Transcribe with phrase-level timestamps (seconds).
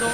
[0.00, 0.12] 今井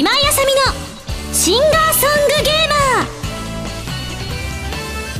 [0.00, 2.74] あさみのシンガーソングゲーマ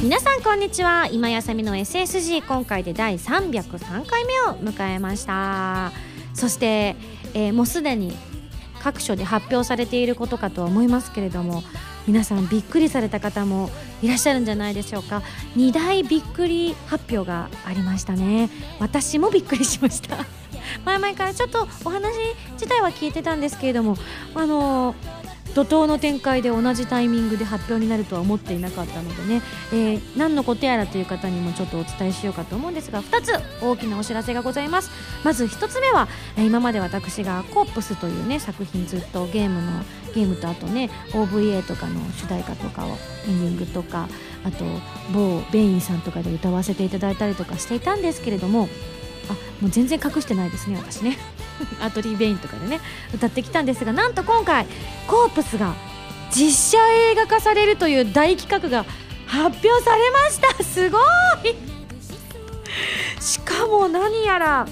[0.00, 0.02] ー。
[0.02, 1.06] 皆さんこんにちは。
[1.12, 5.92] 今井あさみの SSG 今回で第303回目を迎えました。
[6.32, 6.96] そして、
[7.34, 8.16] えーもうすでに
[8.82, 11.62] 各所で発表されていることかとは思いますけれども
[12.06, 13.70] 皆さんびっくりされた方も
[14.02, 15.22] いらっしゃるんじゃないでしょうか。
[15.56, 18.50] 2大びっくり発表がありましたね。
[18.80, 20.16] 私もびっくりしました。
[20.84, 22.14] 前々からちょっとお話
[22.54, 23.96] 自体は聞いてたんですけれども
[24.34, 24.94] あの
[25.54, 29.42] 怒涛の展開で同じタイミングで発表になるとは思っていなかったのでね、
[29.72, 34.90] えー何のことやらという方にもちょっとお伝えしようかと思うんですが2つ大きなお知らせがございます。
[35.24, 39.84] まず1つ目は、え今まで私が「コープス」というね作品ずっとゲームの
[40.14, 42.90] ゲームとあとね OVA とかの主題歌とかを
[43.28, 44.08] エンディングとか
[44.44, 44.64] あと
[45.12, 48.68] 某ベインさんとかで歌わせていただいたりとかしていたんですけれども
[49.28, 51.16] あもう全然隠してないですね私ね。
[51.80, 52.80] アトリー・ベインとかでね
[53.14, 54.66] 歌ってきたんですがなんと今回
[55.06, 55.74] コープスが
[56.34, 58.84] 実写映画化されるという大企画が
[59.26, 60.64] 発表されました。
[60.64, 60.98] すご
[61.44, 61.54] い！
[63.20, 64.66] しかも何やら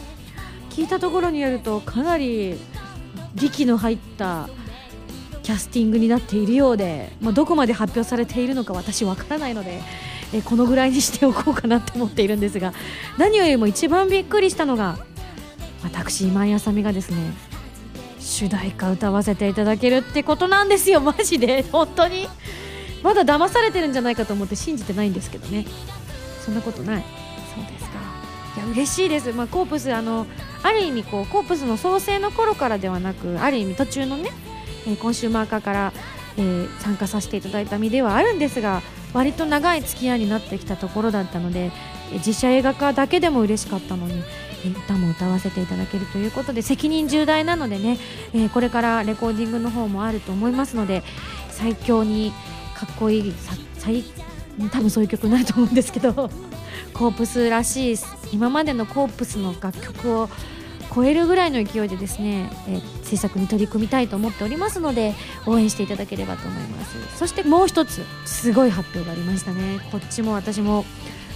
[0.71, 2.59] 聞いたところによるとかなり
[3.35, 4.49] 力の入った
[5.51, 9.81] キャスティングになっているようで、まあ、どこまで発表されているのか私わからないので
[10.33, 12.73] えこのぐらいにしておこうかなって思っているんですが
[13.19, 14.97] 何よりも一番びっくりしたのが
[15.83, 17.33] 私今井あさみがですね
[18.21, 21.01] 主題歌歌わせていただけるってことなんですよ。
[21.01, 21.63] マジで。
[21.63, 22.29] 本当に。
[23.03, 25.65] まだ騙されてるんじゃないかと思って信じてないんですけどね。
[26.45, 27.05] そんなことない。
[27.55, 27.99] そうですか。
[28.57, 30.27] いや嬉しいです、まあ、コープスあの
[30.63, 34.31] ある意味こうコープスの創成の頃からではなくある意味途中のね、
[34.87, 35.93] えーコンシューマー化から、
[36.37, 41.71] えー参加させていただいた身ではあるんですが割と長い付き合いになってきたところだったので
[42.13, 44.23] え実写映画化だけでも嬉しかったのに
[44.65, 47.99] え歌も歌わせていただけるということで責任重大なのでね、
[48.35, 51.03] えこれからレコーディングの方もあると思いますので
[51.49, 52.33] 最強に
[52.75, 53.35] かっこいい
[53.79, 54.05] 最
[54.71, 56.31] 多分そういう曲にないと思うんですけど
[56.93, 57.97] コープスらしい
[58.33, 60.29] 今までのコープスの楽曲を
[60.95, 65.15] 超えるぐらいの勢いでですね、えー制作に取り組みたいと思っておりますので
[65.45, 67.19] 応援していただければと思います。
[67.19, 69.81] そしてもう一つすごい発表がありましたね。
[69.91, 70.85] こっちも私も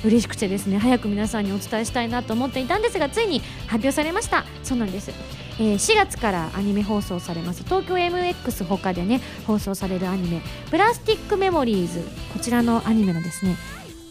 [0.05, 4.45] 嬉しくてですね早く皆さんにお伝えしたいなと思っていたんですがついに発表されました。
[4.63, 5.11] そうなんです、
[5.59, 7.65] えー4月からアニメ放送されます。
[7.65, 13.57] 東京 MX 他でね放送されるアニメ「プラスティックメモリーズ」こちらのアニメのですね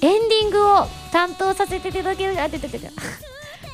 [0.02, 2.92] エンディングを担当させていただけるあてててて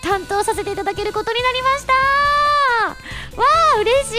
[0.01, 1.93] 担当させていただけることになりました。
[3.39, 3.45] わ
[3.75, 4.15] あ嬉し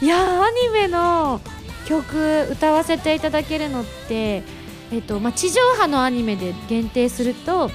[0.00, 0.04] い。
[0.04, 1.40] いやーアニメの
[1.86, 4.42] 曲歌わせていただけるのって、
[4.92, 7.70] えっとまあ、地上波のアニメで限定すると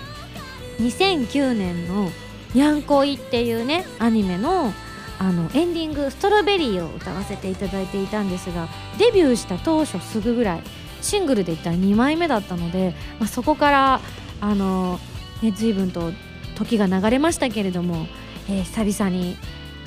[0.79, 2.09] 2009年の
[2.53, 4.73] 「にゃんこい」っていうねアニメの
[5.17, 10.63] あのエンディング「ストロベリー」を歌わせていただいていたんですがデビューした当初すぐぐらい
[11.01, 14.01] シングルで言ったら2枚目だったので、まあ、そこから
[14.41, 14.99] あの、
[15.41, 16.11] ね、随分と
[16.55, 18.07] 時が流れましたけれども、
[18.49, 19.37] えー久々に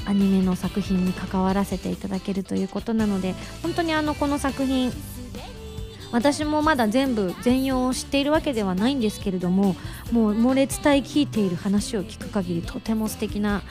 [0.06, 4.90] アニメの作品に関わらせていただけるということなので本当にあのこの作品
[6.12, 9.76] 私もまだ全部全容を知っているわけではないんですけれども
[10.10, 13.62] もう猛烈体聞いている話を聞く限りとても素敵な、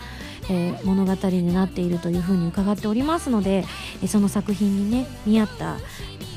[0.49, 3.65] えー物語になっているというふうに伺っておりますので、
[4.03, 5.77] えその作品にね見合った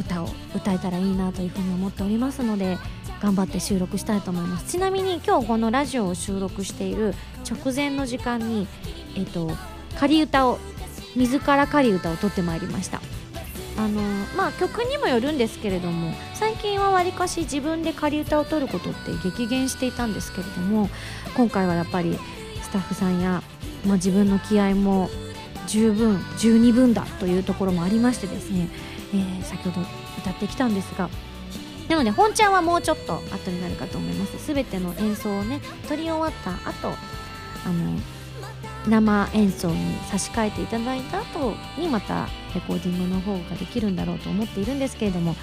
[0.00, 2.78] 歌を歌えたらいいなというふうに思っておりますので
[3.20, 4.70] 頑張って収録したいと思います。
[4.70, 7.14] ちなみに今日このラジオを収録している
[7.48, 8.66] 直前の時間に
[9.16, 9.50] えっ、と
[9.98, 10.58] 仮歌を
[11.16, 13.00] 水から仮歌を取ってまいりました。
[13.76, 14.02] あの
[14.36, 20.90] まあ曲にもよるんですけれども最近はわりかし自分で仮歌を取ることって激減していたんですけれども
[21.34, 22.18] 今回はやっぱり
[22.62, 23.42] スタッフさんや、
[23.86, 25.08] まあ、自分の気合も
[25.66, 28.68] 十分十二分だというところもありましてですね、
[29.14, 29.86] えー先ほど
[30.18, 31.08] 歌ってきたんですが
[31.90, 34.46] なので本ちゃんはもうちょっと後になるかと思います。
[34.46, 36.88] 全ての演奏をね撮り終わった後
[37.66, 37.98] あの
[38.86, 45.34] 生演奏に差し替えていただいた後にまたレコーディングの方ができるんだろうと思っているんですけれども、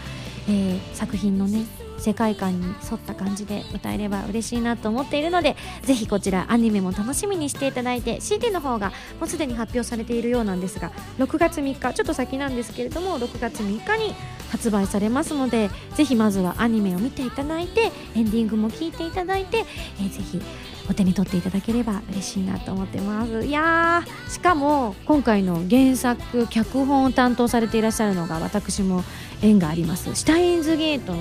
[0.48, 1.66] えー作品のね
[1.98, 14.14] 世界観に沿った感じで歌えれば嬉しいなと思っているのでぜひこちらアニメも楽しみにしていただいて CD の方がもうすでに発表されているようなんですが6月3日ちょっと先なんですけれども6月3日に
[14.52, 19.66] 発売されますのでぜひまずはアニメを見ていただいてエンディングも聴いていただいて、
[20.00, 20.42] えーぜひ
[20.90, 23.46] お手に取っていただければ嬉しいなと思ってます。
[23.46, 29.04] いやしかも今回の原作脚本を担当されていらっしゃるのが私も
[29.42, 30.14] 縁があります。
[30.16, 31.20] シュタインズゲートの、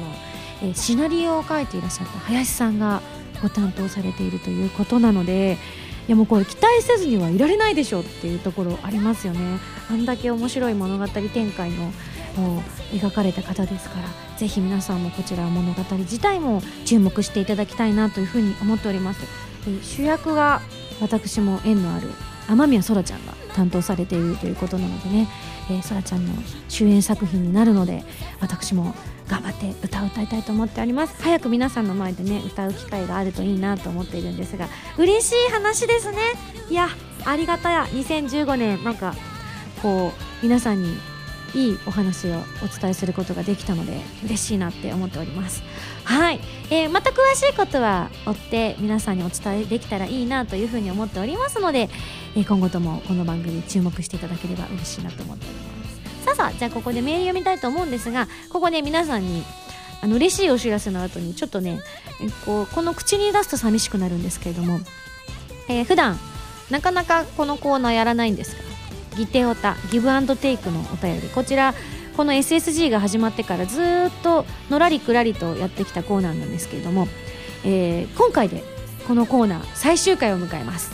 [0.62, 3.02] えシナリオを書いていらっしゃった林さんが
[3.42, 5.58] ご担当されているということなので
[6.08, 9.58] いやもうこれ期待せずにはいられないでしょっていうところありますよね。
[9.90, 11.86] あんだけ面白い物語展開の
[12.38, 19.20] を描かれた方ですからぜひ皆さんもこちら物語自体も注目していただきたいなというふうに思っております。
[19.82, 20.60] 主役が
[21.00, 22.12] 私も縁のある
[22.48, 25.29] 雨宮そらちゃんが担当されているということなのでね。
[25.82, 26.32] そら、ちゃんの
[26.69, 28.05] 主演作品になるので
[28.41, 28.94] 私も
[29.26, 31.20] 頑張って歌を歌いたいと思っております。
[31.20, 36.19] 早く皆さんの前でね歌う機会があるといいなと思っているんですが嬉しい話ですね。
[36.70, 36.88] いや
[37.25, 37.85] ありがたや。
[37.87, 39.14] 2015年なんか
[39.82, 40.97] こう皆さんに
[41.56, 45.62] いいお話をお伝えすることができたので嬉しいなって思っております。
[46.05, 51.88] はい、えー、また詳しいことは追って皆さんにお伝えできたらいいなというふうに思っておりますので、
[52.37, 56.25] えー、今後ともこの番組に注目していただければ嬉しいなと思っております。
[56.26, 59.43] さあさあじゃあここでメール読みたいと思うんですがここで皆さんに
[60.03, 61.81] あの嬉しいお知らせの後にちょっとね、
[62.44, 64.81] こうこの口に出すと寂しくなるんですけれども、
[65.69, 66.19] えー、普段
[66.70, 68.75] なかなかこのコーナーやらないんですが
[69.16, 71.28] ギテオタギブアンドテイクのお便り。
[71.28, 71.74] こちら
[72.16, 73.84] この SSG が始まってからずっ
[74.22, 77.08] とのらりくらりとやってきたコーナーなんですけれども、
[77.64, 78.64] えー、今回で
[79.06, 80.92] このコーナー最終回を迎えます。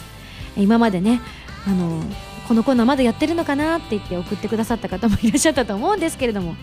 [0.56, 1.20] 今までね
[1.66, 2.02] あの
[2.48, 6.56] このコーナーまだやってるのかなって言って送ってくださった方もいらっしゃったと思うんですけれども、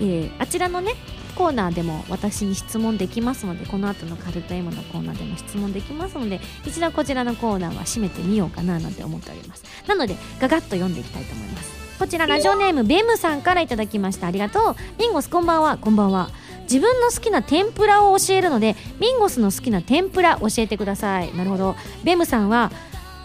[0.00, 0.94] えー、あちらのね
[1.36, 9.64] コーナーでも私に質問できますのでこの後のカルト M のコーナーでも質問できますので一度こちらのコーナーは締めてみようかななんて思っております。
[9.86, 11.76] なのでガガッと読んでいきたいと思います。
[11.98, 14.26] こちらラジオネームベムさんからいただきました。
[14.26, 14.76] ありがとう。
[14.98, 15.78] ミンゴスこんばんは。
[15.78, 16.30] こんばんは。
[16.62, 21.34] 自分の好きな天ぷらを教えるのでミンゴスの好きな天ぷら教えてください。
[21.36, 21.76] なるほど。
[22.02, 22.72] ベムさんは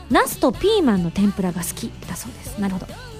[0.09, 2.59] ナスとピーマンの天ぷらが好きだそうです。
[2.59, 3.10] なるほど。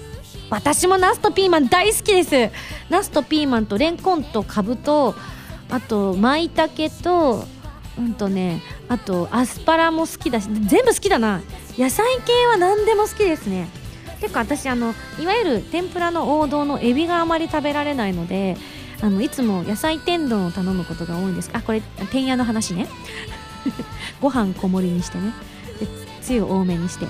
[0.52, 2.54] 私もナスとピーマン大好きです。
[2.90, 5.14] ナスとピーマンとレンコンとカブと
[5.70, 7.46] あと舞茸と
[7.98, 11.40] うんとねあとアスパラも好きだし全部好きだな。
[11.78, 13.66] 野菜系は何でも好きですね。
[14.20, 18.58] 結構私あのいわゆる天ぷらの王道のエビがあまり食べられないので
[19.00, 21.48] あのいつも野菜天丼を頼むことが多いんです。
[21.54, 22.88] あこれ天屋の話ね。
[24.20, 25.32] ご飯小盛りにしてね。
[25.80, 25.88] で
[26.20, 27.06] つゆ多めにして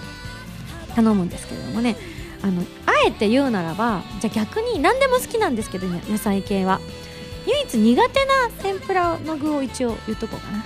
[0.95, 1.97] 頼むんですけれどもね。
[2.43, 6.81] あのあえて言うならばじゃあ逆に何でも好きなんですけど、ね、野菜系は。
[7.45, 10.65] 唯一苦手な天ぷらの具を一応言っとこうかな。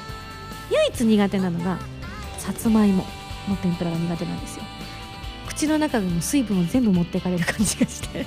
[0.70, 1.78] 唯一苦手なのが
[2.38, 3.04] さつまいも
[3.48, 4.64] の天ぷらが苦手なんですよ。
[5.48, 8.26] 口の中の水分を全部持っていかれる感じがして。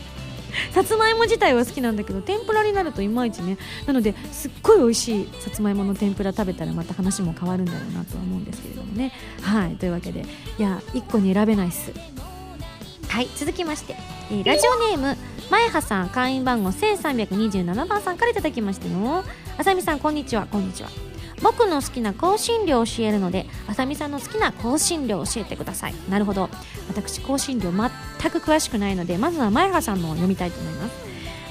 [0.72, 3.58] さつまいも自体は好きなんだけど天ぷらになるといまいちね。
[3.86, 9.12] なのですっごい美味しいさつまいもの天ぷら食べたらまた話も変わるんだろうなとは思うんですけれどもね。
[9.42, 10.26] はいというわけで。
[10.58, 11.92] いや1個に選べないっす。
[13.10, 13.96] はい続きまして、
[14.32, 15.18] えー、ラジオネーム
[15.50, 19.24] 前葉さん会員番号1327番さんからいただきましたよ
[19.58, 20.90] あさみさんこんにちはこんにちは。
[21.42, 25.96] 僕の好きな香辛料を教えるのであさみさんの好きな香辛料を教えてください。
[26.10, 26.50] なるほど。
[26.88, 30.96] 私香辛料全く詳しくないのでまずは前葉さんのを読みたいと思います。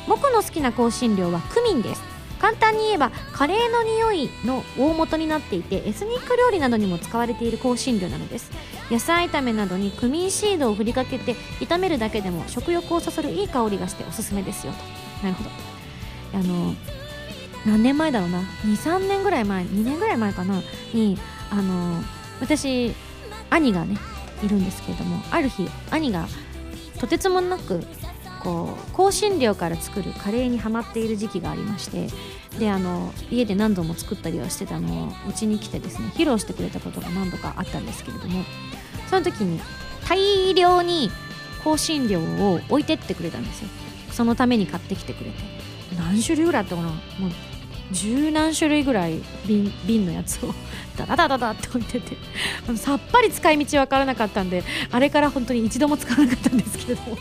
[0.07, 2.18] 僕の好きな香辛料はクミンです。
[2.39, 8.51] 簡単に言えばカレーの匂いの大元になっていてエスニック料理などにも使われている香辛料なのです。
[8.91, 14.79] 野菜炒めなどにクミンシードを振りかけて炒めるだけでも食欲をそそるいい香りがしておすすめですよと。
[15.27, 15.51] なるほど。
[16.35, 16.75] あの
[17.67, 18.41] 何年前だろうな。
[18.65, 20.63] 23年ぐらい前2年ぐらい前かな。
[20.95, 21.19] に
[21.51, 22.03] あの
[22.41, 22.95] 私
[23.51, 23.97] 兄がね
[24.43, 26.29] いるんですけれどもある日兄が
[27.01, 27.85] とてつもなく
[28.43, 32.09] こう香辛料から作るカレーにはまっている時期がありまして
[32.59, 38.45] であの家で何度も作ったりはしてたのをうちに来てですね披露してくれたことが何度かあったんですけれども
[39.09, 39.61] その時に
[40.09, 41.11] 大量に
[41.65, 43.69] 香辛料を置いてってくれたんですよ。
[44.11, 45.37] そのために買ってきてくれて。
[45.99, 46.89] 何種類ぐらいあったかな？
[46.89, 46.99] もう
[47.91, 50.55] 十何種類ぐらい瓶瓶のやつを
[50.97, 52.17] ダダダダダって置いてて。
[52.77, 57.17] さっぱり使い道分からなかったんであれから本当に一度も使わなかったんですけれども。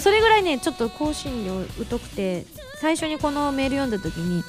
[0.00, 2.44] それぐらいねちょっと香辛料疎くて
[2.80, 4.42] 最初にこのメール読んだ時に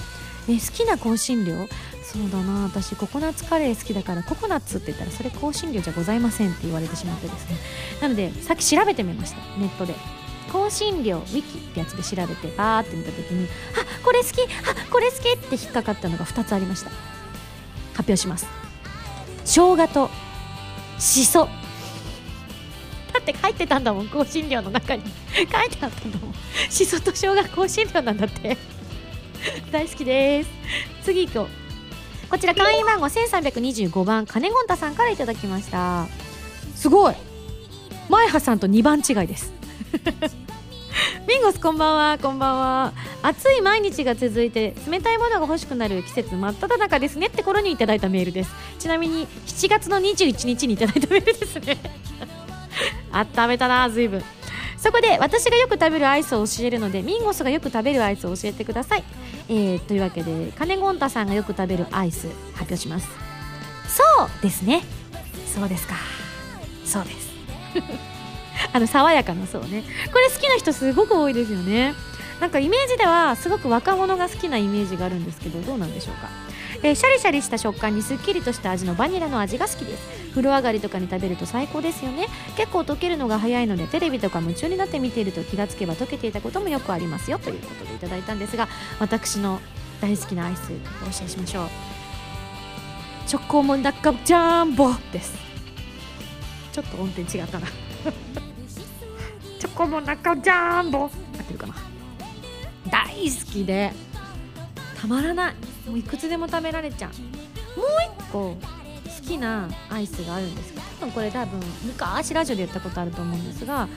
[0.47, 1.67] え好きな香辛料
[2.03, 7.57] そうだな私ココナッツカレー好きだからココナッツって言ったらそれ香辛料じゃございませんって言われてしまってですね。
[8.01, 9.93] なのでさっき調べてみましたネットで
[10.51, 16.89] 香辛料ウィキってやつで調べてバーって見た時にあこれ好きあこれ好きって引っかかったのが2つありました。
[17.93, 18.47] 発表します。
[19.45, 20.09] 生姜と
[20.97, 21.47] しそ
[23.19, 25.03] って書いてたんだもん香辛料の中に。
[25.35, 26.33] 書いてあったんだもん
[26.69, 28.57] しそと生姜香辛料なんだって。
[29.71, 30.49] 大好きです。
[31.03, 32.29] 次行こう。
[32.29, 34.25] こちら会員番号1325番。
[34.25, 36.07] 金ゴンタさんからいただきました。
[36.75, 37.15] すごい。
[38.09, 39.51] 前葉さんと2番違いです。
[41.27, 42.17] ミンゴスこんばんは。
[42.19, 42.93] こんばんは。
[43.21, 48.51] 暑い毎日が続いて冷たいものが欲しくなる季節真っ只中ですねって頃にいただいたメールです。
[48.79, 51.77] ちなみに7月の21日にいただいたメールですね
[53.11, 54.23] 温めたな随分
[54.77, 59.03] そこで私がよく食べるアイスを教えるのでミンゴスがよく食べるアイスを教えてください、
[59.49, 63.07] えー、というわけでカネゴンタさんがよく食べるアイス発表します。
[63.89, 64.83] そうですね。
[65.53, 65.95] そうですか。
[66.85, 67.29] そうです。
[68.71, 69.83] あの爽やかなそうね。
[70.13, 71.93] これ好きな人すごく多いですよね。
[72.39, 76.29] なんかイメージではすごく若者が好きなイメージがあるんですけどどうなんでしょうか？
[76.81, 80.19] えー、シャリシャリした食感にすっきりとした味のバニラの味が好きです。
[80.29, 82.27] 風呂上がりとかに食べると最高ですよね。
[82.55, 87.39] 結構溶けるのが早いのでテレビとか夢中になって見ていると気がつけば溶けていたこともよくありますよ。
[87.39, 88.67] ということでいただいたんですが
[88.99, 89.59] 私の
[89.99, 90.71] 大好きなアイス
[91.01, 91.69] お教えしましょう。
[93.27, 95.37] チョコモナカジャンボです。
[96.71, 97.67] ちょっと音程違ったな。
[99.59, 101.03] チョコモナカジャンボ。
[101.03, 101.09] 合っ
[101.43, 101.75] てるかな。
[102.89, 103.91] 大好きで
[104.99, 105.55] たまらない。
[105.89, 107.79] もういくつでも食べられちゃう。
[107.79, 107.87] もう
[108.19, 108.57] 一個好
[109.27, 113.87] きなアイスがあるんですけど多分これ多分昔ラジオで言ったことあると思うんですが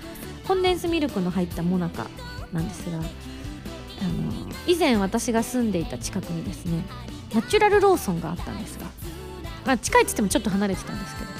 [0.46, 2.06] コンデンスミルクの入ったモナカ
[2.52, 3.04] なんですがあの
[4.66, 6.84] 以前私が住んでいた近くにですね
[7.34, 8.86] ナチュラルローソンがあったんですが、
[9.66, 11.30] まあ、近いっつってもちょっと離れてたんですけど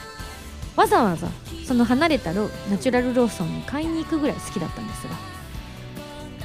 [0.77, 1.29] わざわざ
[1.67, 5.15] その離れたロナチュラルローソンに買いに行くぐらい好きだったんですが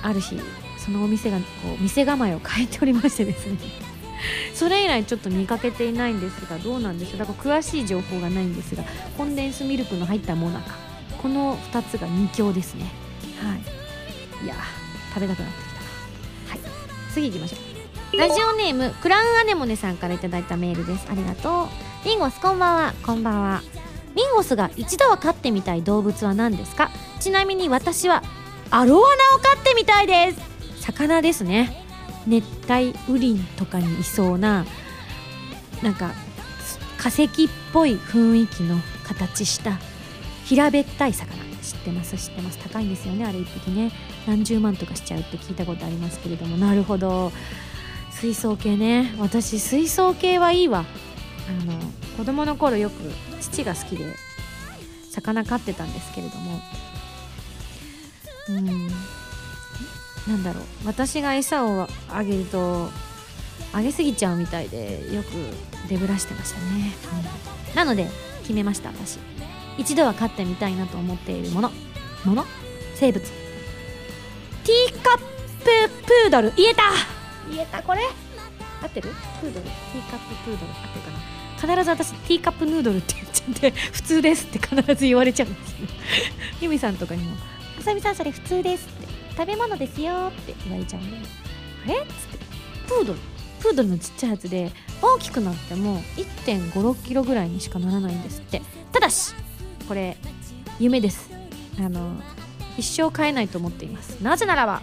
[0.03, 0.39] ある日
[0.77, 1.43] そのお店がこ
[1.79, 3.86] う店構えを変えておりましてですね
[4.53, 7.19] それ以来ちょっと見かけていないんですがどうなんでしょう。
[7.19, 8.83] だから詳しい情報がないんですが
[9.17, 10.75] コンデンスミルクの入ったモナカ。
[11.21, 12.85] この2つが2強ですね。
[13.41, 14.45] はい。
[14.45, 14.55] いや
[15.13, 17.13] 食べたくなってきたはい。
[17.13, 17.57] 次行きましょ
[18.13, 18.17] う。
[18.17, 21.07] ラジオネームクラウンアネモネさんから頂いたメールです。
[21.09, 21.63] ありがと
[22.03, 22.07] う。
[22.07, 22.93] ミンゴスこんばんは。
[23.05, 23.61] こんばんは。
[24.15, 26.89] ミンゴスが一度は飼ってみたい動物は何ですか？
[27.19, 28.23] ちなみに私は
[28.71, 30.81] アロワナを飼ってみたいです。
[30.81, 31.85] 魚ですね
[32.27, 34.65] 熱帯雨林とかにいそうな
[35.81, 36.11] なんか
[36.97, 37.27] 化石っ
[37.73, 39.79] ぽい雰囲気の形した
[40.45, 41.47] 平べったい魚。
[41.61, 42.15] 知ってます？
[42.17, 42.57] 知ってます？
[42.59, 43.91] 高いんですよねあれ1匹ね。
[44.25, 46.57] 何十万とかしちゃうって聞いたことありますけれども。
[46.57, 47.31] なるほど。
[48.11, 49.13] 水槽系ね。
[49.19, 50.85] 私水槽系はいいわ。
[51.49, 51.73] あの
[52.17, 54.15] 子供の頃よく父が好きで
[55.11, 56.61] 魚飼ってたんですけれども。
[58.49, 58.89] うん。
[60.27, 60.63] なんだろう。
[60.85, 62.89] 私が餌をあげると
[63.73, 65.27] あげすぎちゃうみたいでよく
[65.89, 66.93] デブらしてましたね、
[67.69, 68.09] うん、なので
[68.41, 69.19] 決めました私。
[69.77, 71.71] 一度は飼ってみたいなと思っているもの。
[72.25, 72.45] もの？
[72.95, 73.23] 生物。
[73.25, 75.23] ティーカップ
[76.05, 76.51] プードル。
[76.55, 76.83] 言えた！
[77.51, 78.01] 言えたこれ？
[78.81, 79.09] 合ってる？
[79.39, 79.65] プードル？
[79.65, 81.75] ティーカッププードル合ってるかな？
[81.75, 85.87] 必ず私ティーカップヌードルって言っちゃって普通ですって必ず言われちゃうんですよ。
[86.61, 87.35] ユミさんとかにも
[87.79, 89.06] 「あさみさんそれ普通です」って
[89.37, 91.17] 食べ物ですよって言われちゃうんで
[91.85, 92.45] あれっつって。
[92.87, 93.19] プードル
[93.59, 98.61] プードルのちっちゃいやつで大きくなっても1 5 6キロぐらいにしかならないんですって。
[98.91, 99.33] ただし
[99.87, 100.17] これ
[100.79, 101.29] 夢です。
[101.79, 102.15] あの
[102.77, 104.21] 一生飼えないと思っています。
[104.21, 104.81] なぜならば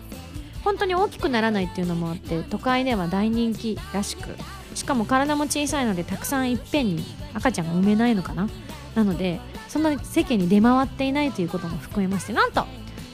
[0.62, 4.36] 本当に大きくならないっていうのもあって都会では大人気らしく
[4.74, 8.48] しかも体も小さいのでたくさんいっぺんに赤ちゃんが産めないのかな？
[8.94, 12.64] なのでそんなに世間に出回っていないということも含めましてなんと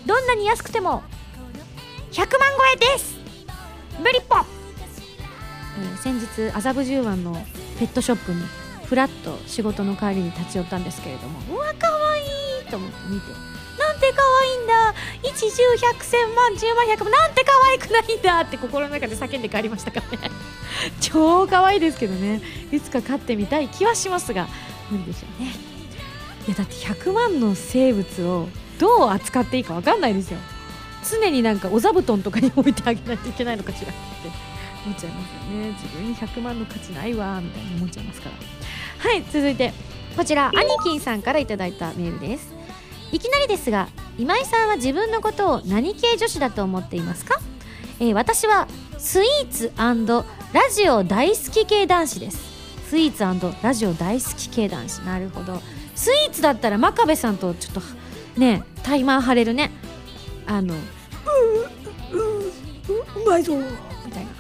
[0.07, 1.03] どんなに安くても
[2.13, 3.21] 100万超えです。
[4.03, 7.35] ブリッポ、えー、先日麻布十番の
[7.79, 8.43] ペットショップに
[8.85, 12.23] ふらっと仕事の帰りに立ち寄ったんですけれどもうわかわい
[12.63, 13.31] いと思って見て。
[13.79, 14.95] なんて可愛いいんだ。
[15.23, 20.31] 一十百千万十万百万なんて可愛くないんだって心の中で叫んで帰りましたからね。
[21.01, 22.43] 超可愛いですけどね。
[22.73, 24.49] いつか飼ってみたい気はしますが
[24.91, 25.55] 無理でしょうね。
[26.49, 28.49] いやだって100万の生物を
[28.81, 30.39] どう扱っていいか分かんないですよ。
[31.09, 34.01] 常になんかお座布団とかに置いてあげないといけないのかしらって
[34.85, 35.71] 思っちゃいますよね。
[35.73, 39.11] 自分に100万の価値ないわみたいに思っちゃいますから。
[39.11, 39.73] はい続いて
[40.17, 42.53] こちらアニキンさんからいただいたメールです。
[43.13, 43.89] いきなりですが
[44.19, 47.41] 今井さんは自分のことを何系女子だと思っていますか、
[47.99, 49.95] えー、私はスイーツラ
[50.73, 52.39] ジオ大好き系男子です。
[52.89, 53.25] スイーツ
[53.63, 54.99] ラジオ大好き系男子。
[55.01, 55.61] なるほど。
[55.95, 57.81] スイーツだったら真壁さんとちょっと
[58.39, 59.71] ねタイマー張れるね。
[60.51, 60.79] あの「う
[62.17, 63.55] ううまいぞ」
[64.05, 64.31] みたいな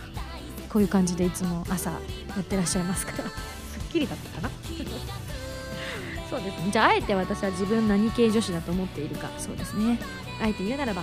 [0.69, 1.99] こういう感じでいつも朝や
[2.40, 3.31] ってらっしゃいますからす
[3.88, 4.50] っきりだったかな
[6.29, 10.00] そうですねじゃああえて私は自分何系女子だと思っているかそうですね
[10.43, 11.02] あえて言うならば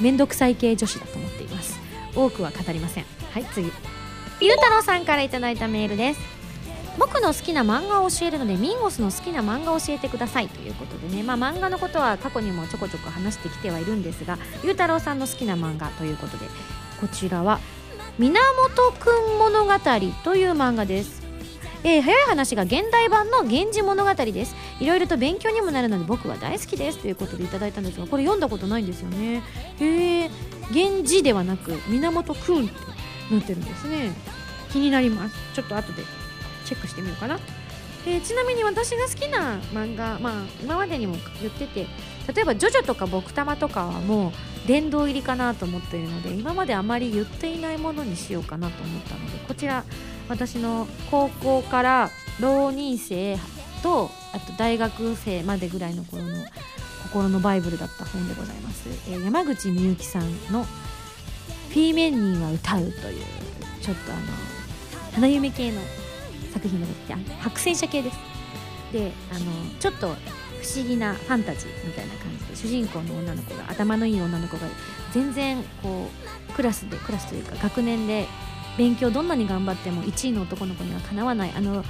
[0.00, 1.78] 面倒くさい系女子だと思っています
[2.14, 3.72] 多くは語りませんはい次
[4.40, 6.20] ゆうたろうさんからいただいたメールです
[6.98, 16.46] 僕の好きな漫画を教えるのでミンゴスの好きな漫画を教えてくださいということでね、まあ、漫画のことは過去にもちょこちょこ話してきてはいるんですがゆうたろうさんの好きな漫画ということで
[17.00, 17.60] こちらは
[18.18, 19.72] 「源くん物語」
[20.24, 21.26] という漫画です。
[21.84, 24.56] えー、早い話が現代版の「源氏物語」です。
[24.80, 29.42] いろいろと勉強にもなるので僕は大好きですということでいただいたんですがこれ読んだことないんですよね。
[29.78, 30.30] へえ
[30.70, 32.72] 源氏ではなく源くんって
[33.30, 34.12] なってるんですね。
[34.72, 35.34] 気になります。
[35.54, 36.02] ちょっと後で。
[36.66, 37.38] チェックしてみようかな、
[38.06, 40.32] えー、ちなみに私が好きな漫画まあ
[40.62, 41.86] 今までにも言ってて
[42.32, 44.32] 例えば「ジョジョ」とか「僕玉」とかはも
[44.64, 49.84] う殿堂入りかなと思っているので今まであまり言っていないものにしようかなと思ったのでこちら
[50.28, 53.38] 私の高校から浪人生
[53.82, 56.30] とあと大学生までぐらいの頃の
[57.04, 60.64] 心のバイブルだった本でございます、えー、山口みゆきさんの
[61.70, 63.22] 「フィーメンニーは歌う」という
[63.80, 64.22] ちょっとあの
[65.12, 65.80] 花嫁系の
[66.56, 68.18] 作品が出て白戦車系です。
[68.92, 69.44] であの
[69.78, 70.12] ちょっと不
[70.74, 74.62] 思議なファンタジーみたいな感じで主人公の女の子が頭のいい女の子が
[75.12, 76.08] 全然こ
[76.50, 78.26] うクラスでクラスというか学年で
[78.78, 81.84] 勉強どんなに頑張っても1位の男の子にはかなわないあの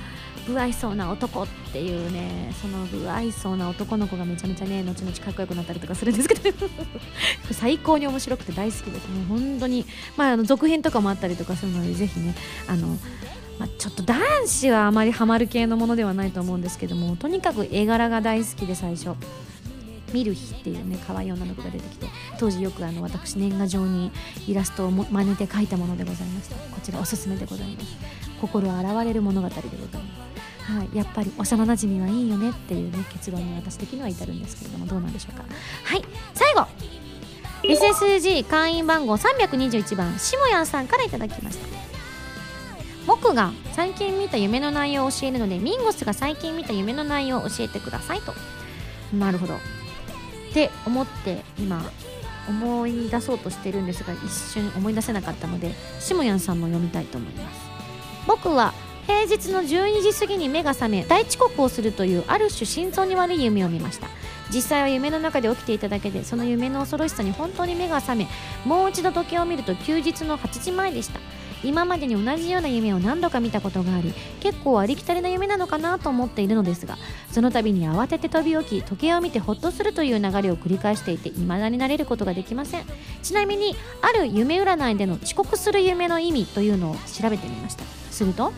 [0.46, 6.50] 不愛想な男っていうねその不愛想な男の子がめちゃめちゃね後々かっこよくなったりとかするんですけど
[7.50, 9.08] 最高に面白くて大好きです。
[9.08, 9.84] ね本当に
[10.16, 12.34] まああの続編とかもあったりとかするのでぜひね
[12.68, 12.96] あの
[13.58, 19.14] まあ、ちょっと男子はあまりハマる系のものではないと思うんですけどもとにかく絵柄が大好きで最初。
[20.12, 22.06] 見る日っていうね可愛い女の子が出てきて
[22.38, 24.12] 当時よくあの私年賀状に
[24.46, 26.54] イラストを真似て描いたものでございました。
[26.54, 27.96] こちらおすすめでございます。
[28.40, 30.24] 心洗われる物語でございま
[30.66, 30.72] す。
[30.72, 35.44] はい、やっぱり幼なじみはいいよねっていうね結論に私的には至るんですけれどもどうなんでしょうか。
[35.84, 36.66] はい最後。
[37.62, 41.85] SSG 会員番号321番しもやんさんから頂きました
[43.22, 48.34] 僕が最近見た夢の内容を教えるのでミンゴスが最近見た夢の内容を教えてくださいと。
[49.16, 49.54] なるほど。
[49.54, 49.58] っ
[50.52, 51.82] て思って今
[52.48, 57.60] 思い出そうとしてるんですが一瞬思い出せなかったのでしもやんさんの読みたいと思います。
[58.26, 58.74] 僕は
[59.06, 64.08] 平日の12時過ぎに目が覚め大遅刻をするというある種心臓に悪い夢を見ました。
[64.50, 68.28] 実際は夢の中で起きていただけでその夢の恐ろしさに本当に目が覚め
[68.64, 71.18] もう一度時計を見ると休日の8時前でした。
[71.64, 76.96] 今までに同じような夢を何度か見たことがあり結構ありきたりな夢なのかなと思っているのですが
[77.30, 82.84] その度に慌てて飛び起き時計を見てホッとするという流れを繰り返していて未だになれることができません。
[83.22, 87.84] ちなみにある夢占いでの遅刻する夢の意味というのを調べてみました。
[88.10, 88.52] すると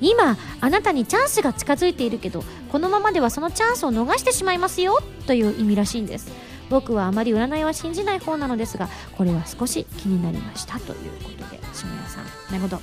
[0.00, 6.51] 今あなたにチャンスが近づいているけどこのままではそのチャンスを逃してしまいますよという意味らしいんです。
[6.72, 12.24] 僕はあまり占いは信じない方なのですがこれは少し気になりましたということで下谷さん。
[12.50, 12.80] なるほど。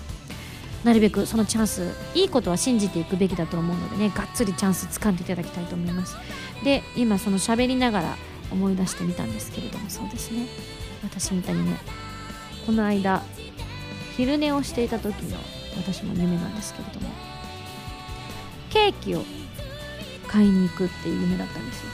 [0.84, 6.16] なるべくそのチャンスいいことは信じていくべきだと思うのでねがっつりチャンス掴んでいただきたいと思います。
[6.64, 8.16] で今その喋りながら
[8.52, 10.46] 思い出してみたんですけれどもそうですね。
[11.04, 11.78] 私みたいにね
[12.68, 13.24] この間
[14.16, 15.38] 昼寝をしていた時の
[15.76, 17.10] 私の夢なんですけれども
[18.70, 19.24] ケーキを
[20.28, 21.89] 買いに行くっていう夢だったんですよ。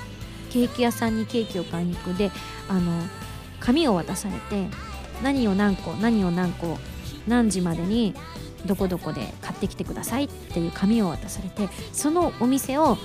[0.55, 2.31] ケーキ屋さんにケーキを買いに行くで
[2.69, 3.01] あの
[3.59, 4.69] 紙を渡されて
[5.21, 6.77] 何を何個何を何個
[7.27, 8.13] 何時までに
[8.65, 12.97] どこどこで買ってきてくださいっていう紙を渡されてそのお店を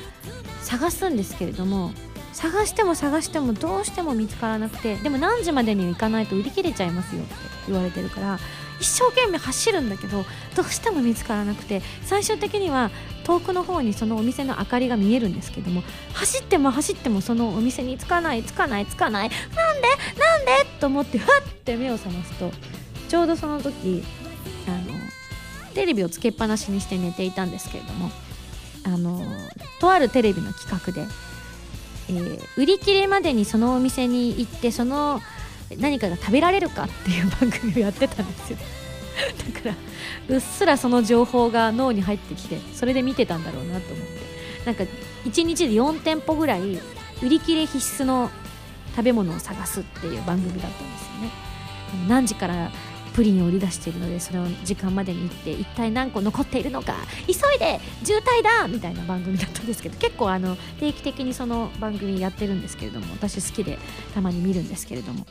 [0.63, 1.91] 探すんですけれども
[2.33, 7.35] 探しても探してもどうしても見つからなくてでも何時までに行かないと売り切れちゃいますよって
[7.67, 8.39] 言われてるから
[8.79, 12.93] 一生懸命走るんだけどどうしても見つからなくて最終的には
[13.31, 19.89] 遠くの方にそのお店の明かりが見えるんですけども走っても走ってもそのお店に着かない着かない着かないなんで
[20.19, 20.81] なんで？
[20.81, 22.51] と思ってふって目を覚ますと
[23.09, 24.03] ちょうどその時
[24.67, 24.99] あの
[25.75, 28.11] テレビをつけっぱなしにして寝ていたんですけれども
[28.85, 29.23] あの
[29.81, 31.07] とあるテレビの企画で、
[32.09, 35.21] えー、売り切れまでにそのお店に行ってその
[35.79, 38.59] 何かが食べられるかっていう番組をやってたんですよ。
[39.55, 39.75] だから
[40.29, 44.21] うっすらその情報が脳に入ってきてそれで見てたんだろうなと思って
[44.67, 44.85] なんか
[45.25, 46.81] 1日で4店舗ぐらい
[47.23, 48.31] 売り切れ必須の
[48.97, 51.31] 食べ物を探すっていう番組だったんですよね。
[52.09, 52.71] 何時から
[53.15, 56.95] プリンを売り出しているのでそれを時間までに行って一体何個残っているのか
[57.27, 63.79] 急いで渋滞だみたいな番組だったんですけど結構あの定期的にその番組やってるんですけれども私好きで
[64.15, 65.27] たまに見るんですけれども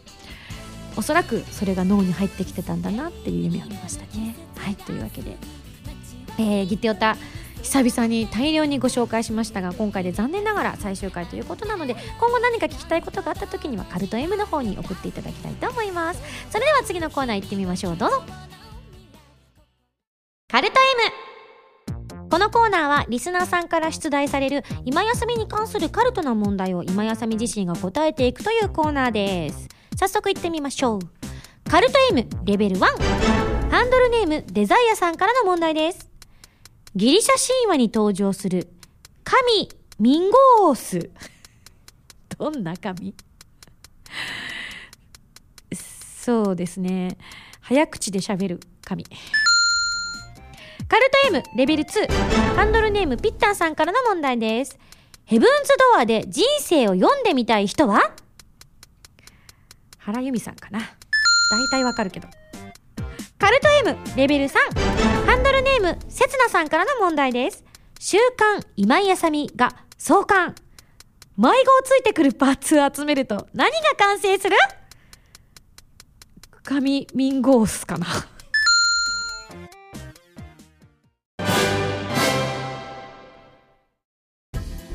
[0.95, 4.35] おそらくそれが脳に入ってきてたんだなっていう夢を見ましたね。
[4.57, 5.37] はいというわけで、
[6.37, 7.17] えー、ギテオタ
[7.61, 16.21] 久々に大量にご紹介しましたが今回で残念ながら最終回ということなので今後何か聞きたいことがあった時にはカルト M の方に送っていただきたいと思います。
[16.49, 17.97] それでは次のコーナー行ってみましょう。
[17.97, 18.23] どうぞ。
[20.47, 29.78] カルト M このコーナーはリスナーさんから出題される今休みに関するカルトな問題を今休み自身が答えていくというコーナーです。
[29.99, 30.99] 早速いってみましょう。
[31.69, 32.85] カルト M レベル1
[33.69, 36.09] ハンドルネームデザイアさんからの問題です。
[36.95, 37.33] ギリシャ
[37.65, 38.69] 神話に登場する
[39.25, 39.67] 神
[39.99, 41.09] ミンゴース。
[42.39, 43.13] どんな神？
[45.75, 47.17] そうですね。
[47.59, 49.03] 早口で喋る神。
[50.87, 54.79] カルト M レベル2ハンドルネームピッタンさんからの問題です。
[55.25, 58.13] ヘブンズドアで人生を読んでみたい人は？
[59.99, 60.79] 原由美さんかな。
[61.51, 62.27] 大体わかるけど。
[63.37, 64.51] カルト M レベル3
[65.25, 67.63] ハンドルネームせつなさんからの問題です。
[67.99, 70.55] 週刊今井あさみが創刊。
[71.37, 74.57] 迷子をついてくるパーツを集めると何が完成する？
[76.63, 78.07] 神ミンゴースかな。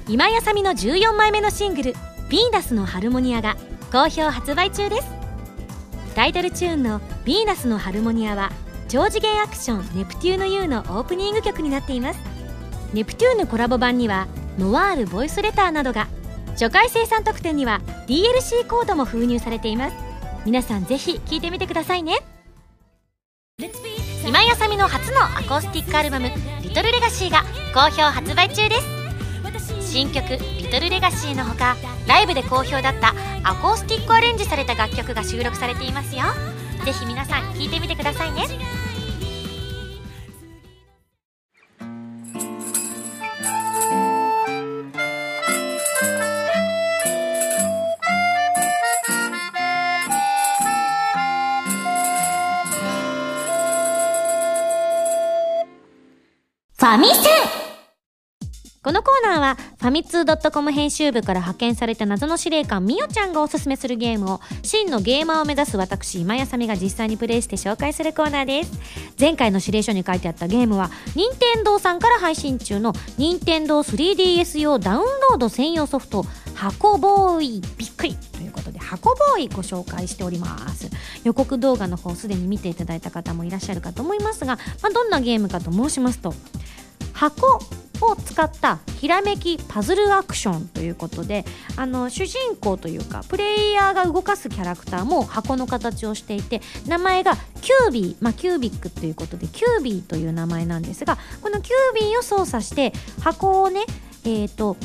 [0.06, 1.92] 今井あさみの14枚目のシングル
[2.28, 3.56] 「ヴィーナスのハルモニア」が
[3.94, 5.07] 好評発売中です。
[6.16, 8.50] タイトルチューンの「ヴィーナスのハルモニア」は
[8.88, 12.18] 超次元アクション「ネプテューヌ U」のオープニング曲になっています。
[12.92, 14.26] ネプテューヌコラボ版には
[14.59, 16.09] ノワールボイスレターなどが
[16.54, 19.94] 初回生産特典には DLC コードも封入されています。
[20.44, 22.18] 皆さんぜひ聴いてみてくださいね。
[24.26, 29.03] 今井あさみの初のアコースティックアルバム「リトルレガシーが好評発売中です。
[29.94, 30.26] 新曲
[30.59, 31.76] 「リトルレガシーのほか
[32.09, 36.24] ライブで好評だったアコースティックアレンジされた楽曲が収録されていますよ。
[36.85, 38.42] ぜひ皆さん聴いてみてくださいね。
[56.76, 57.63] ファミセン。
[58.84, 68.78] このコーナーはファミツー .com 編集部から派遣された謎の司令官みおちゃんがおすすめするゲームを真のゲーマーを目指す私今やさみが実際にプレイして紹介するコーナーです。
[69.18, 80.90] 前回の指令書に書いてあったゲームは任天堂さんから配信中の任天堂 3DS 用ダウンロード専用ソフト箱ボーイびっくりということで箱ボーイご紹介しております。
[81.24, 86.34] 予告動画の方すでに見ていただいた方もいらっしゃるかと思いますが、まあ、どんなゲームかと申しますと
[87.14, 87.58] 箱
[88.00, 91.44] を使ったひらめきパズルアクションということで
[91.76, 103.85] あの主人公というかプレイヤーが動かすキャラクターも箱の形をしていて名前がキュービー、まあ、キュービックということでキュービーという名前なんですがこのキュービーを操作して箱をね
[104.24, 104.76] えっ、と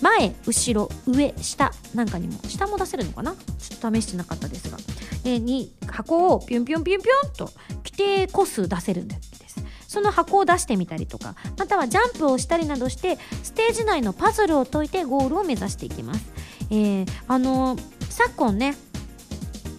[0.00, 3.34] 前後ろ上下なんかにも下も出せるのかな？
[3.58, 4.78] ちょっと試してなかったですが、
[5.24, 9.47] えーに箱をピュンピュンピュンピュンと規定個数出せるんです
[9.88, 16.30] その箱を出してみたりとかまたはジャンプをしたりなどしてステージ内のパズルを解いてゴールを目指していきます、
[16.70, 18.76] えー、あのー昨今ね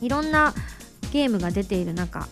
[0.02, 0.54] いろんな
[1.12, 2.28] ゲームが出ている中、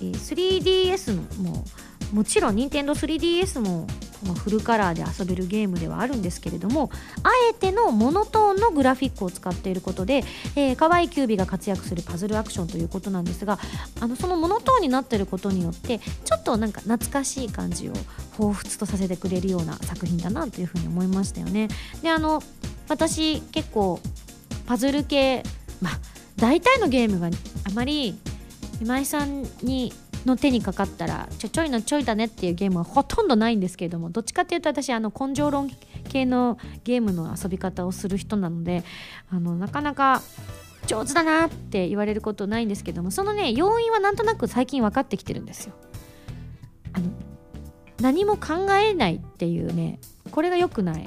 [0.00, 1.64] えー 3DS のも
[2.12, 3.86] もちろん Nintendo3DS も
[4.26, 6.90] まあフルカラーで遊べるゲームではあるんですけれども
[7.22, 10.24] あえてのモノトーンのグラフィックを使っていることで、
[10.56, 13.58] えー、可愛いキュービが活躍するパズルアクションということなんですが
[14.00, 17.92] あのそのモノトーンになっていることによってちょっとなんか懐かしい感じを
[18.36, 21.68] 彷彿とさせてくれるような作品だなというふうに思いましたよね。
[22.02, 22.42] であの
[22.88, 24.00] 私結構
[24.66, 25.42] パズル系
[25.80, 25.98] まあ
[26.36, 27.30] 大体のゲームがあ
[27.74, 28.18] まり
[28.80, 29.92] 今井さんに
[30.26, 35.70] の手にかかったらちょちょいのちょいだねっていうゲームはほとんどないんですけれどもどっちかっていうと私あの根性論
[36.08, 38.84] 系のゲームの遊び方をする人なので
[39.30, 40.22] あのなかなか
[40.86, 45.74] 上手だなって言われることないんですけどもそのね要因はなんとなく最近分かってきてるんですよ。
[46.92, 47.06] あの
[48.00, 51.06] 何も考えないっていうねこれが良くない。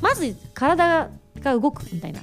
[0.00, 2.20] まず体が動くみたいな。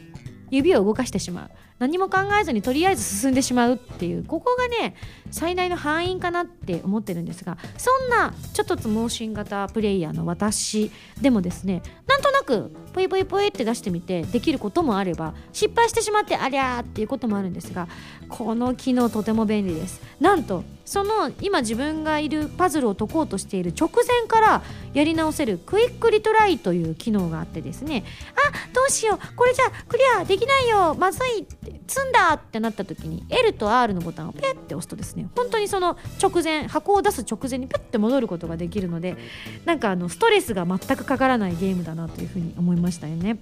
[0.52, 1.52] 指を動かしてしまう。
[1.78, 4.96] 何も考えずにとりあえず進んでしまうっていうここがね
[5.32, 17.88] 最大の範囲かなって思ってるんですがそんなちょっとつ盲信型プレイヤーの私でもですねなんとなくポイポイポイって出してみてできることもあれば失敗してしまってありゃーっていうこともあるんですが
[18.30, 20.02] この機能とても便利です。
[20.20, 28.04] なんとその今自分がいるパズルを解こうとしている直前からやり直せるクイックリトライという機能があってですね。
[28.36, 29.36] あどうしよう。
[29.36, 30.96] これじゃクリアできないよ。
[30.96, 31.40] まずい。
[31.42, 35.28] って積んだってなった時に L と R のボタンをペッて押すとですね。
[35.36, 39.18] 本当にその直前箱を出す直前にペッて戻ることができるので
[39.66, 43.38] なんかあのストレスが全くかからないゲームだなというふうに思いましたよね。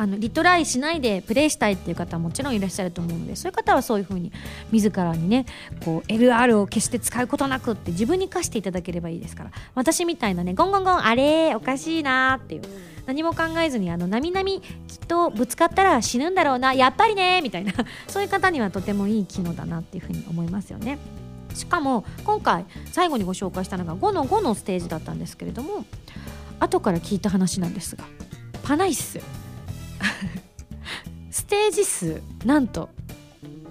[0.00, 4.32] あのリトライしないでプレイしたいっていう方はもちろんいらっしゃると思うのでそういう方はそういうふうに
[4.72, 5.44] 自らにね
[5.84, 12.62] こう LR を決して使うことなくって自分に課していただければいいですから私みたいなねゴンゴンゴンあれおかしいなっていう
[13.04, 14.70] 何も考えずにあのなみなみきっ
[15.06, 17.74] とぶつかったら死ぬんだろうなやっぱりねみたいな
[18.08, 20.98] そういう方にはとてもいい機能だなっていうふうに思いますよね。
[21.52, 25.84] しかも今回最後にご紹介したのが5の5のステージだったんですけれども
[26.58, 28.04] 後から聞いた話なんですが
[28.62, 29.18] パナイス
[31.30, 32.88] ステージ数なんと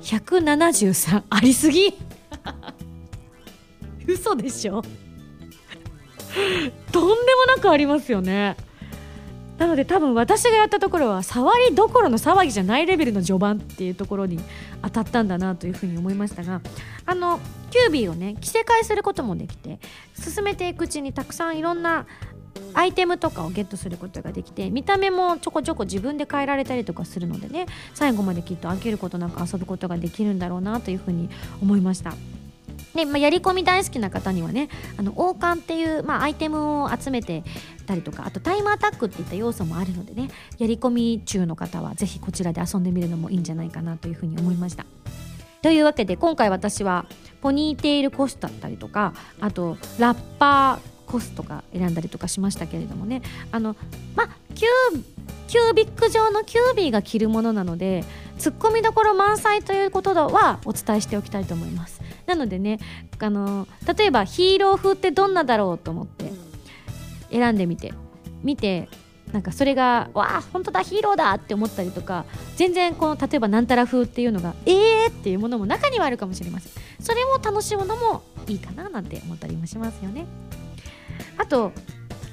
[0.01, 1.93] 173ありすぎ。
[4.07, 4.81] 嘘でしょ。
[6.91, 8.55] とんでもなくありますよね。
[9.57, 14.39] なので多分私がやったところは触りどころの騒ぎじゃないレベルの序盤っていうところに
[14.81, 16.61] 当たったんだなというふうに思いましたが
[17.05, 19.79] あのキュービーをね着せ替えすることもできて
[20.17, 22.05] 進めていくうちにたくさんいろんな
[22.73, 31.29] アイテムとかをゲットすることができて見た目もちょこちょこ自分で変えられたりとかするのでね最後まできっと飽きることなく遊ぶことができるんだろうなというふうに
[31.61, 32.13] 思いました。
[32.95, 37.43] で、まあ、やり込み大好きな方にはねあの王冠っていう、まあ、アイテムを集めて
[37.85, 44.85] たりとかあとタイムアタックっていった要素もあるのでねやり込み中の方はぜひこちらで遊んでみるのもいいんじゃないかなというふうに思いました。
[45.61, 47.05] というわけで今回私は
[47.41, 53.21] ポニーテールコスだったりとかあとラッパーコスとか選んだりとかしましたけれどもね。
[53.51, 53.75] あの
[54.15, 58.03] まあキュービック上のキュービーが着るものなので
[58.37, 62.01] ツッコミどころ満載ということはお伝えしておきたいと思います。
[62.27, 62.79] なのでね
[63.19, 63.67] あの
[63.97, 66.31] 例えばヒーロー風ってどんなだろうと思って
[67.31, 67.93] 選んでみて。
[68.43, 68.87] 見て
[69.33, 76.71] なんかそれがわあ本当だヒーローだって思ったりとか全然この例えばなんたら風っていうのがえーっていうものも中にはあるかもしれません。
[76.99, 80.25] それを楽しむのもいいかななんて思ったりもしますよね。
[81.37, 81.71] あと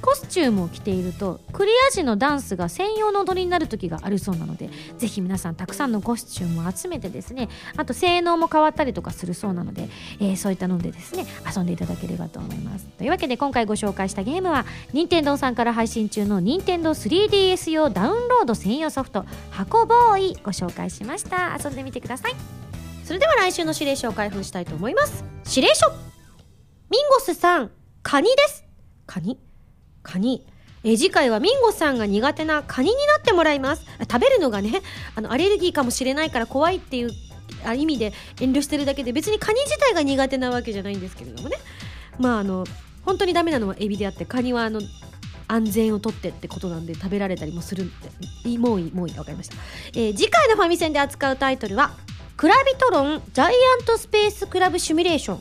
[0.06, 9.88] コスチュームを着ているとクリア時のダンスが専用の踊りになる時があるそうなのでぜひ皆さんたくさんのコスチュームを集めてですねあと性能も変わったりとかするそうなので、
[10.20, 12.86] えー、そういったのでですね遊んでいただければと思います。
[12.98, 21.58] というわけで今回ご紹介したゲームは任天堂さんから配信中の任天堂 3DS 用ダウンロード専用ソフト箱ボーイご紹介しました。
[21.62, 22.34] 遊んでみてください。
[23.04, 25.24] それでは来週の指令書を開封したいと思います。
[25.48, 25.88] 指令書。
[26.90, 27.70] ミンゴスさん
[28.02, 28.65] カニです。
[29.06, 29.38] カニ？
[30.02, 30.46] カニ。
[30.84, 33.86] え次回はミンゴさんが苦手なカニになってもらいます。
[34.00, 34.82] 食べるのがね、
[35.14, 37.10] あの、アレルギーかもしれないから怖いっていう
[37.76, 41.56] 意味で遠慮してるだけで、別にカニ自体が苦手なわけじゃないんですけれどもね。
[42.18, 42.64] まあ、あの、
[43.04, 44.80] 本当にダメなのはエビであって、カニはあの、
[45.48, 49.56] 安全をとってってことなんで食べられたりもするってもういいもういい分かりました、
[49.94, 51.92] えー、次回のファミセンで扱うタイトルは
[52.36, 53.50] 「クラビトロンジャイア
[53.82, 55.40] ントスペースクラブシミュレーション」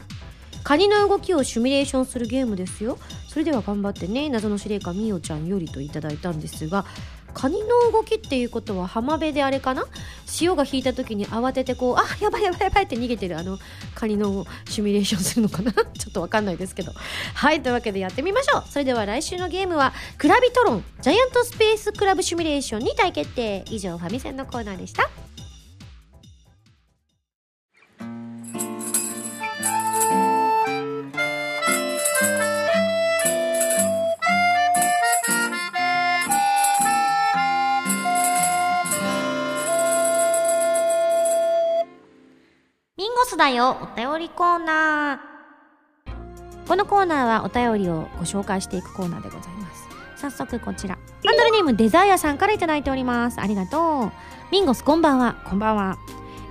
[0.63, 2.97] カニの動きをシミュレーションするゲームですよ
[3.35, 6.85] それでは頑張ってね謎の司令官みおちゃんよりといただいたんですが
[7.33, 9.83] カニの動きっていうことは浜辺であれかな？
[10.25, 13.59] 潮が引いた時に慌ててこうあやばいやばいやばいって逃げてるあの
[13.93, 15.73] カニのシミュレーションするのかな？
[15.75, 16.93] ちょっとわかんないですけど。
[17.33, 18.63] はいというわけでやってみましょう。
[18.69, 23.65] それでは来週のゲームはクラビトロンジャイアントスペースクラブシミュレーションに大決定。
[23.69, 25.09] 以上ファミセンのコーナーでした。
[43.25, 45.35] スだよお便りコーナー
[46.67, 49.87] このコーナーはお便りをご紹介していくコーナーでございます。
[50.15, 50.95] 早速こちら。
[50.95, 53.39] ハンドルネームデザイアさんから頂いております。
[53.39, 54.11] ありがとう。
[54.51, 55.35] ミンゴスこんばんは。
[55.45, 55.97] こんばんは。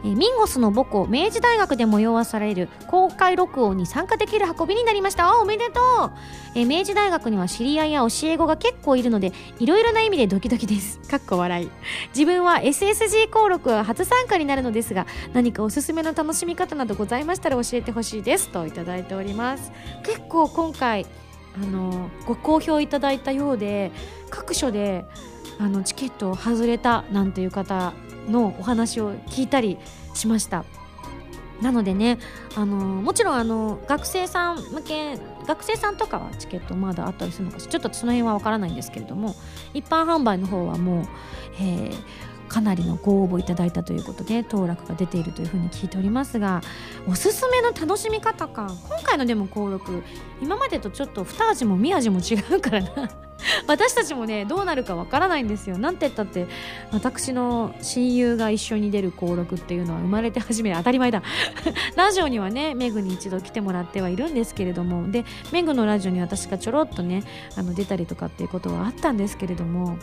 [0.04, 5.40] えミンゴスの母校明治大学で催される公開録音に参加できる運びになりました。
[5.40, 6.12] おめでとう、
[6.54, 11.00] え明治大学には知り合いや教え子が結構いるのでいろいろな意味でドキドキです。
[11.08, 11.70] かっこ笑い。
[12.08, 18.48] 自分は SSG 登録は初参加になるのですが何かおすすめの楽しみ方などございましたら教えてほしいです。
[18.50, 19.72] といただいております。
[20.02, 21.06] 結構今回
[21.56, 23.90] あのご好評いただいたようで
[24.28, 25.06] 各所で
[25.58, 27.92] あのチケットを外れたなんていう方
[28.28, 29.78] のお話を聞いたり
[30.14, 30.64] しました。
[31.62, 32.18] なのでね
[32.56, 39.34] あのもちろんあの学生さん向け学生さんとかはチケットまだあったりするのかちょっとその辺はわからないんですけれども
[39.72, 41.04] 一般販売の方はもう、
[41.60, 46.60] えー、かなりのご応募いただいたということで当落が出ているというふうに聞いておりますが
[47.08, 48.70] おすすめの楽しみ方か。
[48.88, 50.02] 今回のでも登録
[50.42, 53.23] 今までとちょっと二味も三味も違うからな。
[53.66, 55.78] 私たちもねどうなるかわからないんですよ。
[55.78, 56.46] なんて言ったって
[56.92, 61.22] 私の親友が一緒に出る登録っていうのは生まれて初めて当たり前だ。
[61.96, 65.10] ラジオにはねメグに一度来てもらってはいるんですけれども。
[65.10, 67.22] でメグのラジオに私がちょろっとね
[67.56, 69.98] あの出たりとかっていうことはあったんですけれども。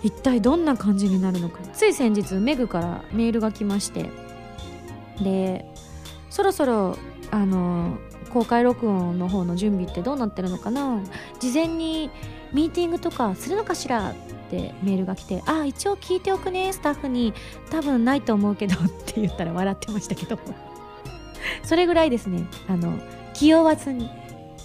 [0.00, 1.58] 一体どんな感じになるのか。
[1.72, 4.10] つい先日メグからメールが来まして。
[5.20, 5.64] で
[6.30, 6.96] そろそろ
[7.30, 11.00] あの公開録音の方の準備ってどうなってるのかな？
[11.40, 12.10] 事前に
[12.52, 14.10] ミーティングとかするのかしら？
[14.10, 14.14] っ
[14.50, 17.34] てメールが来て「ああ一応聞いておくねスタッフに。
[17.70, 20.38] 多分ないと思うけど」って言ったら笑ってましたけど。
[21.62, 22.46] それぐらいですね。
[22.68, 22.98] あの
[23.34, 24.10] 気負わずに。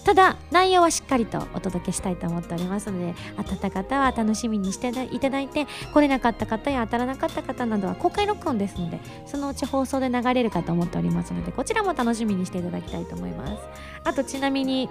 [0.06, 13.64] ただ内容はしっかりとお届けしたいと思っておりますので当たった方は楽しみにしていただいて来れなかった方や当たらなかった方などは公開録音ですのでそのうち放送で流れるかと思っておりますのでこちらも楽しみにしていただきたいと思います。
[14.04, 14.90] あとちなみに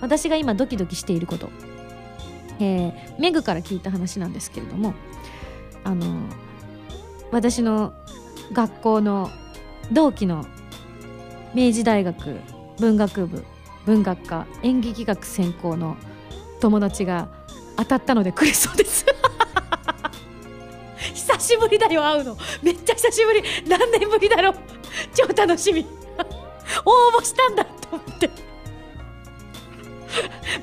[0.00, 1.50] 私が今ドキドキしていること。
[2.60, 4.94] えー、メグから聞いた話なんですけれども
[5.82, 6.20] あの
[7.32, 7.92] 私の
[8.52, 9.28] 学校の
[9.90, 10.46] 同期の
[11.52, 12.38] 明治大学
[12.78, 13.44] 文学部
[13.86, 15.96] 文学科演劇学専攻の
[16.60, 17.28] 友達が
[17.76, 19.04] 当たったのでくれそうです。
[21.14, 22.36] 久しぶりだよ会うの。
[22.62, 23.42] めっちゃ久しぶり。
[23.68, 24.54] 何年ぶりだろう。
[25.14, 25.86] 超楽しみ。
[26.84, 28.30] 応募したんだと思って。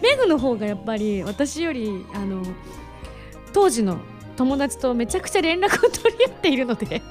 [0.01, 2.41] メグの方がやっぱり私よりあの
[3.53, 3.99] 当時の
[4.37, 7.01] 友達とめちゃくちゃ連絡を取り合っているので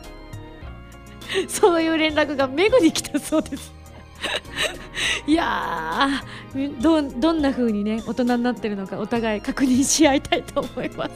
[1.49, 3.80] そういう連絡がメグに来たそうです。
[5.27, 6.23] いや
[6.81, 11.13] どどんな風にね大人になってるのかお互い確認し合いたいと思います。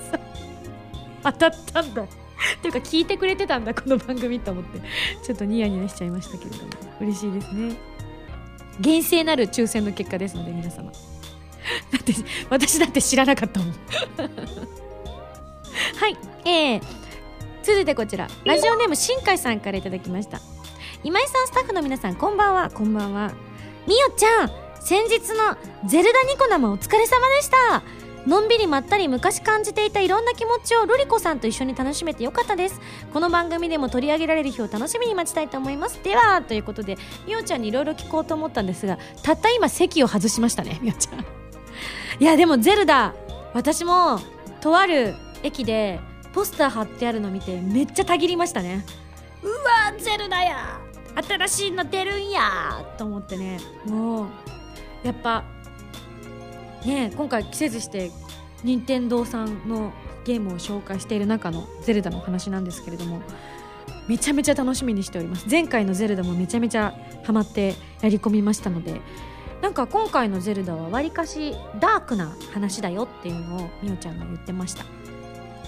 [1.23, 2.03] 当たったんだ。
[2.03, 2.07] っ
[2.61, 4.81] ていうか聞いてくれてたんだこの番組と思って。
[5.23, 6.71] ちょっとニヤニヤしちゃいましたけれども。
[7.01, 7.77] 嬉しいですね。
[8.81, 10.91] 厳正なる抽選の結果ですので皆様。
[10.93, 10.99] だ
[11.99, 12.13] って
[12.51, 13.69] 私だって知らなかったもん。
[15.97, 16.17] はい
[16.49, 16.83] えー、
[17.63, 18.29] 続いてこちら。
[18.45, 20.41] ラジオネーム新海さんから頂きました。
[21.05, 22.71] 今井さんスタッフの皆さんこんばんは。
[22.71, 23.31] こんばんは。
[23.87, 25.55] みよちゃん先日の
[25.87, 27.83] ゼルダニコ生お疲れ様でした。
[28.27, 32.81] のんびりまったり昔感じていたいろんな気持ちをルリコさんと一緒に楽しめてよかったです。
[33.13, 36.03] この番組でも取り上げられる日を楽しみに待ちたいと思います。
[36.03, 41.21] ではということでみおちゃんにいろいろ聞こうと思ったんですがたった今席を外しましたね みおちゃん。
[42.19, 43.13] いやでもゼルダ
[43.53, 44.21] 私も
[44.63, 46.01] とある駅で
[46.33, 48.87] ポスター貼ってあるの見てめっちゃたぎりましたね。
[49.43, 50.81] うわゼルダや
[51.17, 53.61] 新しいの出るんやと思ってね。
[53.87, 54.27] もう
[55.05, 55.45] やっぱ
[56.85, 58.11] ね今回季節して
[58.63, 59.93] 任天堂さんの
[60.25, 63.21] ゲームを紹介している中のゼルダの話なんですけれども
[64.09, 65.47] めちゃめちゃ楽しみにしております。
[65.51, 69.01] 前回のゼルダもめちゃめちゃハマってやり込みましたので
[69.63, 74.85] なんか今回の「ゼルダ」はわりかしダークな話だよっていうのをみおちゃんが言ってました。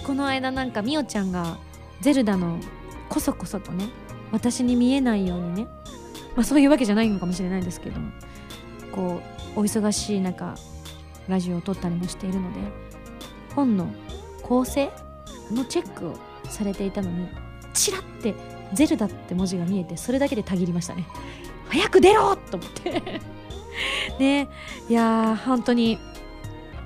[0.05, 1.57] この間なんかみおちゃんが
[2.01, 2.59] ゼルダの
[3.09, 3.89] こそこそとね
[4.31, 5.67] 私に見えないようにね。
[6.35, 8.11] まあそういうわけじゃないのかもしれないんですけども。
[8.97, 9.21] こ
[9.55, 10.55] うお忙しい中
[11.27, 12.59] ラジオを撮ったりもしているので
[13.55, 13.91] 本の
[14.41, 14.91] 構成
[15.51, 16.17] のチェックを
[16.49, 17.27] されていたのに
[17.73, 18.33] チラって
[18.73, 21.05] 「ゼルダ」って文字が見えてそれだけでたぎりましたね。
[21.69, 23.21] 早く出ろと思って。
[24.19, 24.49] ね。
[24.89, 25.99] いやー本当に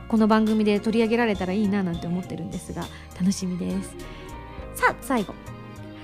[0.10, 2.86] この番組で取り上げられたらいいななんて思ってるんですが
[3.18, 3.96] 楽しみです。
[4.76, 5.51] さあ最後。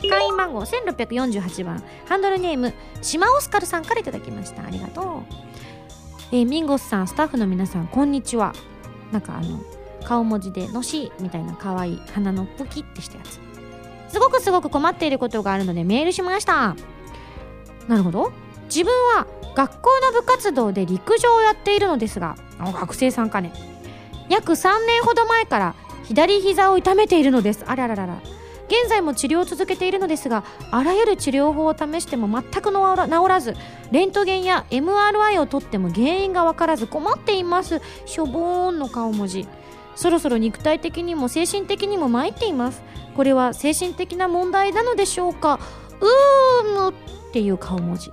[0.01, 1.83] 会員番号1648番。
[2.07, 4.63] ハンドルネーム島オスカルさんから頂きました。
[4.63, 5.33] ありがとう。
[6.31, 8.53] えー、ミンゴスさんスタッフの皆さんこんにちは。
[9.11, 9.59] なんかあの
[10.03, 13.39] 顔文字で「のし」みたいな可愛い鼻のプキってしたやつ。
[14.09, 16.75] すごくすごく困っていることがあるのでメールしました。
[17.87, 18.31] なるほど。
[18.65, 23.53] 自分は学校の部活動で陸上をやっているのですが学生さんかね。
[24.29, 27.63] 約3年ほど前から左膝を痛めているのです。
[27.65, 28.21] あらららら。
[28.67, 32.73] 現在も治療を続けているのですがあらゆる治療法を試しても全く治
[33.27, 33.55] らず
[33.91, 37.81] レントゲンや MRI を取っても原因が分からず困っています。
[38.05, 39.47] しょぼーんの顔文字。
[39.95, 42.83] そろそろ肉体的にも精神的にも参っています。
[43.15, 45.59] これは精神的な問題なのでしょうか。
[45.99, 46.93] うーむっ
[47.31, 48.11] ていう顔文字。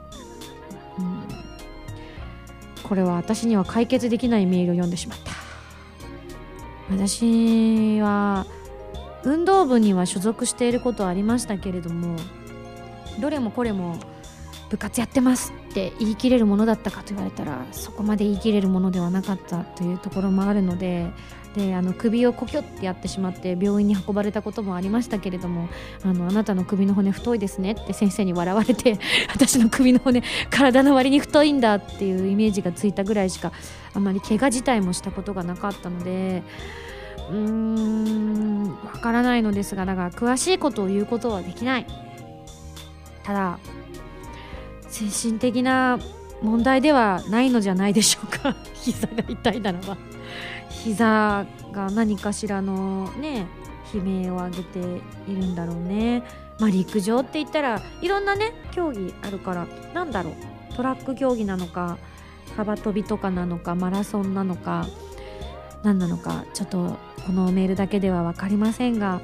[2.83, 5.33] これは私には解決できないメールを読んでしまった。
[6.91, 8.47] 私は
[9.25, 12.17] 運動部には所属していることはありましたけれども
[13.21, 13.99] どれもこれも
[14.71, 21.11] 部活やってますって言い切れるものだったかと言われたらそこまで言い切れるものではなかったというところもあるので
[21.55, 25.69] であの首をこきょってやってしまって病院に運ばれたこともありましたけれども
[26.03, 28.99] あのあなたの首の骨太いですねって先生に笑われて
[29.33, 33.53] 私の首の骨体の割に太いんだっていうイメージがついたぐらいしか
[33.95, 36.43] あまり怪我自体もしたことがなかったので
[37.31, 41.87] うーんわからないのですがだから詳しいことを言うことはできない。
[43.23, 43.59] ただ
[44.89, 45.99] 精神的な
[46.43, 48.55] 問題ではないのじゃないでしょうか。
[48.75, 49.97] 膝が痛いならば。
[50.69, 53.47] 膝が何かしらのね
[53.95, 54.79] 悲鳴を上げて
[55.29, 56.23] いるんだろうね。
[56.59, 60.75] まあ陸上って言ったらいろんなね競技あるからなんだろう。
[60.75, 61.99] トラック競技なのか
[62.57, 64.87] 幅跳びとかなのかマラソンなのか
[65.85, 69.21] 何なのかちょっとこのメールだけでは分かりませんが、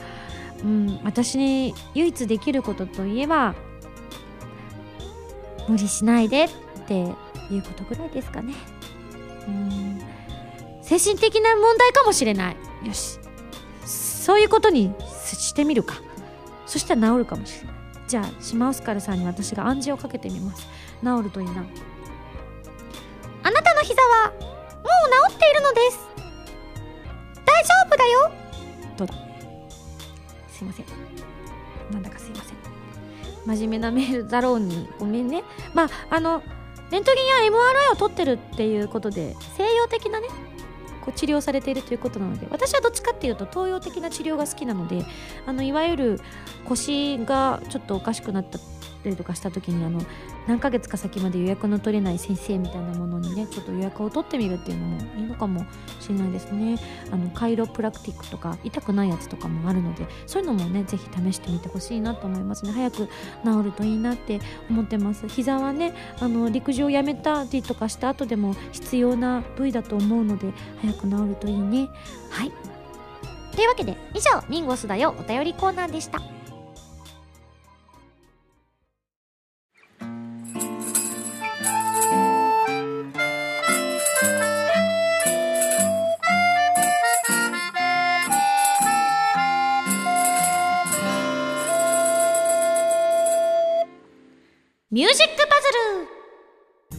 [0.63, 3.55] うん、私に唯一できることといえば
[5.69, 6.49] 無理しないでっ
[6.87, 6.95] て
[7.51, 8.55] いうことぐらいですかね。
[9.49, 10.01] うん
[10.83, 12.57] 精神的な問題かもしれない。
[12.85, 13.21] よし。
[13.87, 14.93] そういうことに
[15.23, 15.95] してみるか。
[16.67, 17.77] そしたら治るかもしれない。
[18.09, 20.67] じゃあ島オスカルさんに私が暗示をかけてみます。
[21.01, 21.65] 治るといいな。
[23.45, 24.41] あなたの膝はもう
[25.31, 26.10] 治っているのです。
[27.61, 28.33] 大丈夫だよ。
[28.97, 29.15] どうだ？
[30.49, 30.87] すいません。
[31.91, 32.57] なんだかすいません。
[33.45, 35.45] 真面目なメールだろうにごめんね。
[35.75, 36.43] まああの
[36.91, 40.29] レントゲンや MRI を取ってるっていうことで西洋的なね
[41.03, 45.05] こう治療されているということなので私はどっちかっていうと東洋的な治療が好きなので
[45.47, 46.21] あのいわゆる
[46.65, 48.59] 腰がちょっとおかしくなった
[49.05, 50.01] りとかした時にあの
[50.51, 55.65] 何ヶ月か先まで予約の取れない先生みたいなものにねちょっと予約を取ってみるっていうのもいいのかも
[56.01, 56.77] しれないですね。
[57.13, 62.73] あのカイロプラクティックとか痛くないやつとかもあるのでそういうのもねぜひ試してみてほしいなと思いますね。
[62.73, 65.29] 早く治るといいなって思ってます。
[65.29, 71.89] 膝はねあの陸上をやめたりとかした後でも必要な部位だと思うので早く治るといいね。
[72.29, 72.53] はい。
[73.55, 76.40] というわけで以上ミンゴスだよお便りコーナーでした。
[94.93, 95.55] ミュージックパ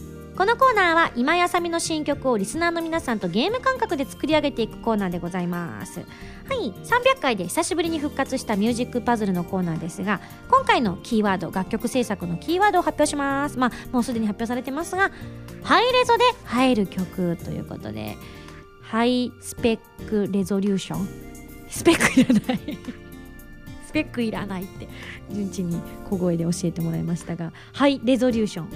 [0.00, 0.34] ル。
[0.34, 6.00] このコーナーは今やさみの新曲をリスナーの皆さんとゲーム感覚で作り上げていくコーナーでございます。
[6.00, 6.06] は
[6.54, 13.58] い300回で久しぶりに復活したミュージックパズルのコーナーですが今回のキーワード楽曲制作のキーワードを発表します。
[13.58, 15.10] まあもうすでに発表されてますが
[15.62, 18.16] ハイレゾで入る曲ということで
[18.80, 21.08] ハイスペックレゾリューション？
[21.68, 22.78] スペックいらない。
[23.92, 24.88] スペックいらないって
[25.30, 25.78] 順次に
[26.08, 28.68] 小声で教えてもらいましたがハイレゾリューション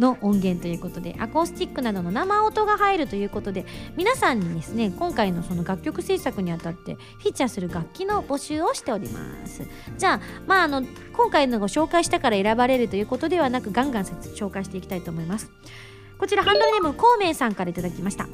[0.00, 9.62] の音源ということでアコースティックなどの生音が入るということで皆さんにですね今回のその楽曲制作にあたってフィーチャーする楽器の募集をしております。
[9.96, 15.50] じゃあまああの今回のご紹介したから選ばれるということではなくガンガン紹介していきたいと思います。
[16.18, 18.26] こちらハンドルネーム孔明さんから頂きました。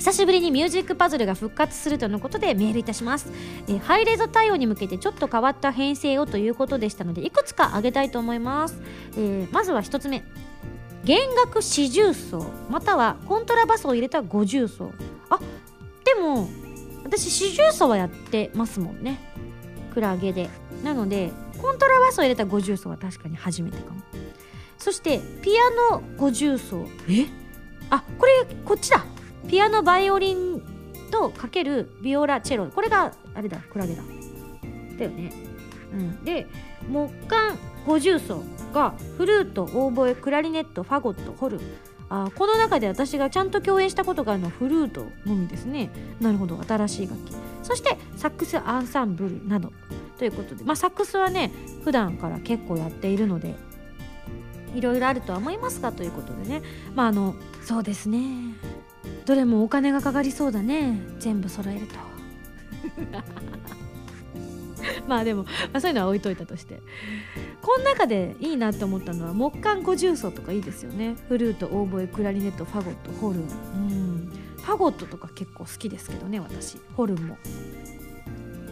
[0.00, 3.30] 久しぶりにミュージックパズルが復活するとのことでメールいたします、
[3.68, 8.80] えー、ハイレゾ対応に向けてちょっと変わった編成をということでしたのでいくつか挙げたいと思います、
[9.12, 10.24] えー、まずは1つ目。
[11.04, 12.50] 弦楽四重奏。
[12.70, 14.92] またはコントラバスを入れた五重奏。
[15.28, 15.38] あ
[16.04, 16.48] でも
[17.04, 19.18] 私四重奏はやってますもんね。
[19.92, 20.48] クラゲで。
[20.82, 21.30] なので
[21.60, 24.00] コントラバスを入れた五重奏は確かに初めてかも。
[24.78, 26.86] そしてピアノ五重奏。
[27.08, 27.26] え？
[27.90, 29.04] あこれこっちだ。
[29.48, 30.62] ピアノバイオリン
[31.10, 32.66] とかけるビオラチェロ。
[32.66, 34.02] これがあれだクラゲだ。
[34.98, 35.32] だよね。
[35.92, 36.24] うん。
[36.24, 36.46] で
[36.88, 41.58] 木管五重奏がフルートオーボエクラリネットファゴットホル。
[41.58, 41.60] ン
[42.12, 45.90] あこの中で私がちゃんと共演したことがあるのはフルートのみですね。
[46.20, 46.60] なるほど。
[46.66, 47.34] 新しい楽器。
[47.62, 49.72] そしてサックスアンサンブルなど
[50.18, 51.52] ということで、まあ、サックスはね
[51.84, 53.54] 普段から結構やっているので
[54.74, 56.62] いろいろあるとは思いますがということでね。
[56.94, 58.54] まああのそうですね。
[59.26, 60.98] どれもお金がかかりそうだね。
[61.18, 61.94] 全部揃えると。
[65.06, 66.80] まあでも、まあ、そういうのは置いといたとして。
[67.60, 71.16] この中でいいなって思ったのは木管五重奏とかいいですよね。
[71.28, 73.42] フルートオーボエクラリネットファゴットホルン。
[73.42, 74.30] うん。
[74.56, 76.78] ファゴットとか結構好きですけどね私。
[76.96, 77.36] ホルンも。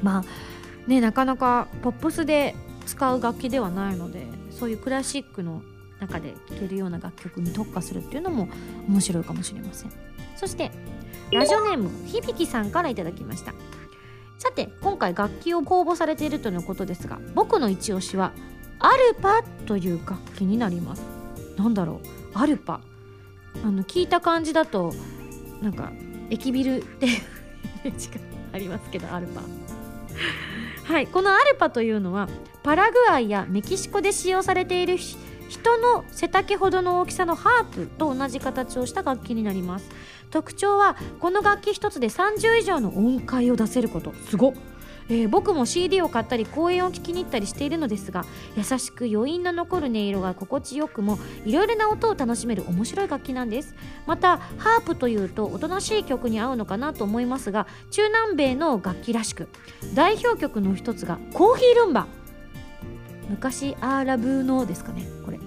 [0.03, 0.25] まあ
[0.89, 2.55] ねなかなかポップスで
[2.87, 5.63] 使う楽器ではないのでそういうクラシックの
[6.01, 8.49] 中で聴けるような楽曲に特化するっていうのも
[8.89, 9.91] 面白いかもしれません。
[10.39, 10.71] そして
[11.33, 13.53] ラジオネーム響さんから頂きました。
[14.39, 18.33] さて今回楽器を公募されているとのことですが僕の一押しは
[18.79, 21.03] アルパという楽器になります。
[21.57, 22.01] なんだろ
[22.35, 22.39] う？
[22.39, 22.81] アルパ。
[23.65, 24.95] あの聞いた感じだと
[25.61, 25.91] なんか
[26.31, 28.15] 駅ビルってイメージが
[28.53, 29.43] ありますけどアルパ。
[30.85, 32.29] はいこのアルパというのは
[32.63, 39.91] パラグアイやメキシコで使用されている人の背丈ほどの大きさのハープと同じ形をした楽器になります。
[40.31, 44.13] 特徴はこの楽器一つで30以上の音階を出せること。
[44.29, 44.55] すご
[45.11, 48.27] えー僕も CD を買ったり公演を聴きに行ったりしているのですが
[48.57, 53.75] 優しく余韻の残る音色が心地よくもいろいろな音を楽しめる面白い楽器なんです。
[54.07, 59.49] またハープというとおとなしい曲に合うのかなと思いますが中南米の楽器らしく
[59.95, 62.07] 代表曲の一つがコーヒールンバ。
[63.31, 65.39] 昔アーラブーノですかねこれ。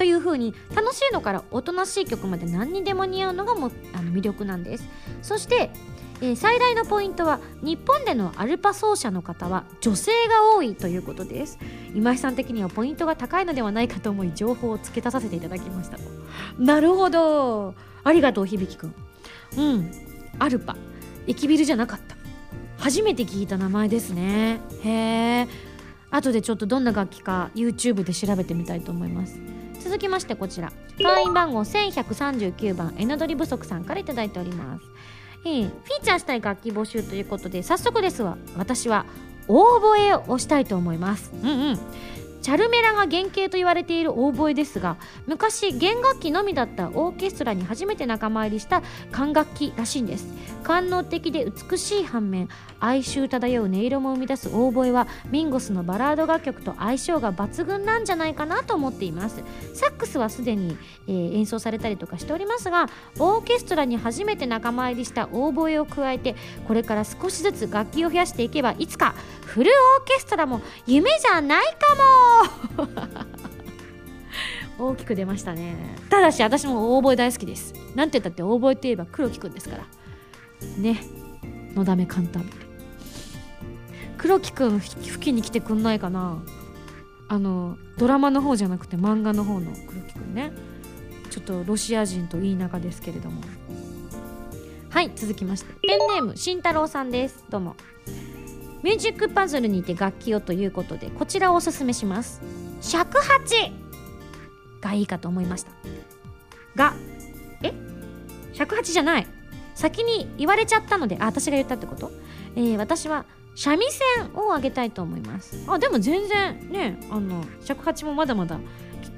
[0.00, 4.88] という風に楽しいのからおとなしい曲まで何にでも似合うのがもあの魅力なんです。
[5.20, 5.70] そして、
[6.22, 11.58] えー最大のポイントは日本でのアルパ奏者の方は女性が多いということです。
[11.94, 15.98] 今井さん的にはポイントが高いのではないかと思い情報を付け足させていただきました。
[16.58, 17.74] なるほど。
[18.02, 18.94] ありがとう響くん
[19.58, 19.90] うん。
[20.38, 20.78] アルパ。
[21.26, 22.16] 駅ビルじゃなかった。
[22.78, 24.62] 初めて聞いた名前ですね。
[24.82, 25.70] へえ
[26.10, 29.38] 後でちょっとどんな楽器か YouTube で調べてみたいと思います
[29.80, 30.72] 続きましてこちら。
[31.02, 34.84] 会員番号1139番エナドリ不足さんから頂いております、
[35.46, 38.36] えーフィーチャーしたい楽器募集ということで早速ですわ。
[38.56, 39.06] 私は
[39.48, 41.32] 応募へをしたいと思います。
[41.42, 41.78] うんうん。
[42.40, 48.82] チャルメラが原型と言われているオーボエですが昔弦楽器のみだったオーケストラに初めて仲間入りした
[49.12, 50.26] 管楽器らしいんです。
[50.62, 52.48] 官能的で美しい反面
[52.80, 59.42] 哀愁漂う音色も生み出すオーボエはミンゴスのバラード楽曲と相性が抜群なんじゃないかなと思っています。
[59.74, 60.76] サックスはすでに、
[61.08, 62.88] えー演奏されたりとかしておりますが
[63.18, 66.34] オーケストラに初めて仲間入りしたオーボエを加えて
[66.66, 69.14] これから少しずつ楽器を増やしていけばいつか
[69.44, 72.29] フルオーケストラも夢じゃないかも。
[74.78, 75.96] 大きく出ましたね。
[76.08, 77.74] ただし私もオーボエ大好きです。
[77.94, 79.84] なんて言ったってオーボエといえば黒木くんですから。
[80.78, 81.02] ね。
[81.74, 82.50] のだめカンタービ。
[82.50, 82.56] レ
[84.16, 86.42] 黒木くん吹きに来てくんないかな。
[87.28, 90.52] あのドラマの方じゃなくて漫画の方の黒木くんね。
[91.30, 93.42] ちょっとロシア人と言い仲ですけれども。
[94.88, 95.72] はい続きまして。
[95.86, 97.44] ペンネーム慎太郎さんです。
[97.50, 97.76] どうも。
[98.82, 102.40] ミュージックパズルにて楽器をということでこちらをおすすめします。
[102.80, 103.72] 尺八。
[104.80, 105.72] がいいかと思いました。
[106.74, 106.94] が
[107.62, 107.74] え？
[108.54, 109.26] 尺八じゃない。
[109.74, 112.10] 先に言われちゃったのであ私が言ったってこと、
[112.56, 113.26] えー私は
[113.56, 115.62] 三味線をあげたいと思います。
[115.66, 118.58] あでも全然ねあの尺八もまだまだ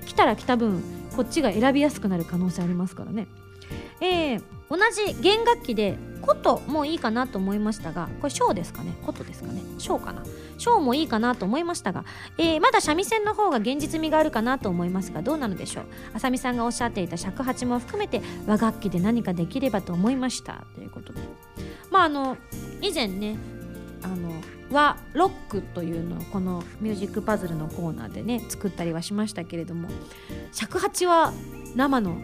[0.06, 0.82] 来たら来た分
[1.14, 3.28] こっちが選びやすくなる可能性ありますからね。
[4.00, 8.94] えー同じ弦楽器で琴もいいかなと思いましたがこれ小ですかね？
[9.04, 9.60] 琴ですかね？
[9.78, 10.22] 小かな？
[10.56, 12.04] 小もいいかなと思いましたが、
[12.38, 15.84] えーまだ三味線の方が現実味があるかなと思いますがどうなのでしょう？
[16.14, 20.64] あさみさんがおっしゃっていた尺八も含めて和楽器で何かできればと思いました。
[20.74, 21.20] ということで。
[21.90, 22.36] まああの
[22.80, 23.36] 以前ね
[24.02, 24.32] あの
[24.70, 29.88] 和ロックというのをこのミュージックパズルのコーナーでね作ったりはしましたけれども
[30.52, 31.32] 尺八は
[31.76, 32.16] 生の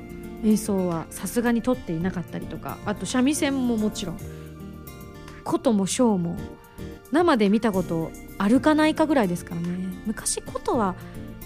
[0.45, 4.19] 演奏はさすがに取っていなかったりとかあと三味線ももちろん
[5.45, 6.37] 琴も小も
[7.11, 9.69] 生で見たことあるかないかぐらいですからね。
[10.07, 10.95] 昔琴は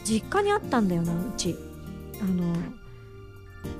[0.04, 1.56] 実家にあったんだよなうち。
[2.20, 2.54] あの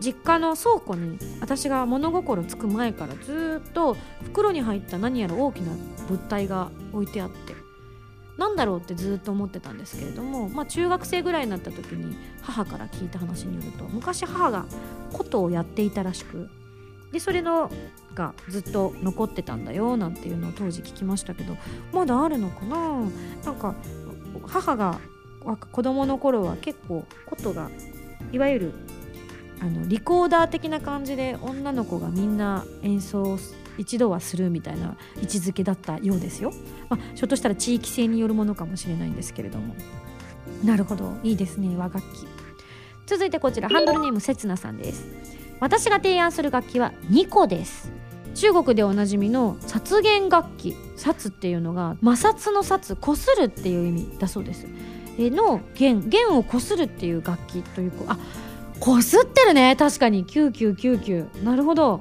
[0.01, 5.73] 実家の倉庫に私が物心つく前からずっと袋に入った何やら大きな
[6.09, 7.62] 物体が置いてあって。
[8.43, 14.67] なんだろうってずっと思ってたんですけれども、まあ、中学生ぐらいになった時に母から聞いた話によると昔母が
[15.13, 16.51] 琴をやっていたらしく
[17.13, 17.71] でそれの
[18.17, 21.57] がずっと残ってたんだよなんていうのを当時聞きましたけど
[21.93, 22.77] まだあるのかな？
[23.45, 23.77] なんか
[24.45, 24.99] 母が
[25.71, 27.71] 子供の頃は結構琴が
[28.33, 28.73] いわゆる
[29.61, 33.39] あのリコーダー的な感じで女の子がみんな演奏
[33.79, 36.53] 一度はするみたいな位置づけだったようですよ、
[36.89, 39.75] まあ、ひょっとしたら地域性によるものかもしれないんですけれども。
[40.65, 41.17] なるほど。
[41.23, 41.77] いいですね。
[41.77, 42.27] 和楽器。
[43.07, 43.69] 続いてこちら。
[43.69, 45.07] ハンドルネームせつなさんです。
[45.61, 47.91] 私が提案する楽器は2個です。
[48.35, 50.77] 中国でおなじみの殺弦楽器。
[50.97, 54.67] 殺っていうのが摩擦の殺こするっていう意味だそうです。
[55.19, 56.09] えの弦。
[56.09, 58.19] 弦をこするっていう楽器というあ
[58.79, 59.77] こすってるね。
[59.77, 60.25] 確かに。
[60.25, 62.01] 9999なるほど。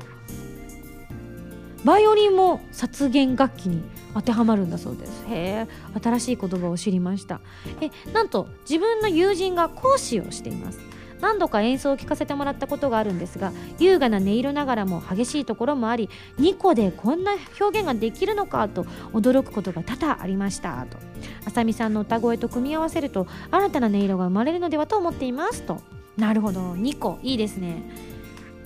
[1.83, 3.81] バイオリンも殺弦楽器に
[4.13, 5.25] 当てはまるんだそうです。
[5.29, 5.67] へえ
[6.01, 7.41] 新しい言葉を知りました。
[7.81, 10.79] えなんと自分の友人が講師をしています。
[11.21, 16.09] 何度か演奏を聴かせてもらったことがあるんですが優雅な音色ながらも激しいところもあり
[16.39, 20.97] 2個でこんな表現ができるのかと驚くことが多々ありましたと。
[21.45, 25.81] 浅見さんの歌声と組み合わせると新たな音色が生まれるのではと思っていますと。
[26.17, 27.19] なるほど2個。
[27.23, 27.83] いいですね。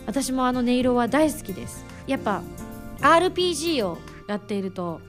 [0.05, 1.86] 私もあの音色は大好きです。
[2.07, 2.41] やっぱ
[3.02, 5.02] RPG をやっていると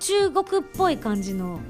[0.00, 1.60] 中国っぽい感じの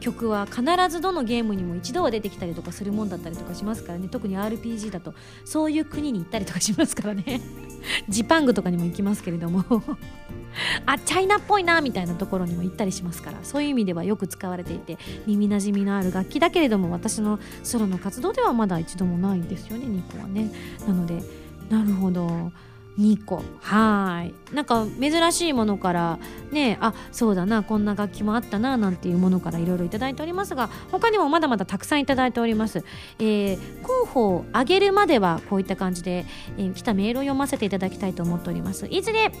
[0.00, 4.08] 曲は必ずどのゲームにも一度は出てきたりとかするもんだったりとかしますからね。
[4.08, 7.40] 特に RPG だとそういう国に行ったりとかしますからね。
[8.08, 9.64] ジパングとかにも行きますけれども。
[10.86, 13.38] あチャイナっぽいなみたいなところにも行ったりしますから。
[13.42, 20.50] そういう意味ではよく使われていて耳なじみのある楽器だけれども私のソロの活動ではまだ一度もないんですよね2個はね。
[20.86, 21.22] なので
[21.68, 22.52] なるほど。
[22.98, 23.42] 2個。
[23.60, 24.34] はい。
[24.54, 26.18] なんか珍しいものから
[26.50, 32.84] ねあそうだなこんな楽器もあったななんていうものからいろいろいただいておりますが他にもまだまだたくさんいただいております、
[33.18, 36.24] えー、候補を上げるまではこういった感じで、
[36.56, 38.86] えー、来たメールを読ませていただきたいと思っております。
[38.90, 39.32] いずれ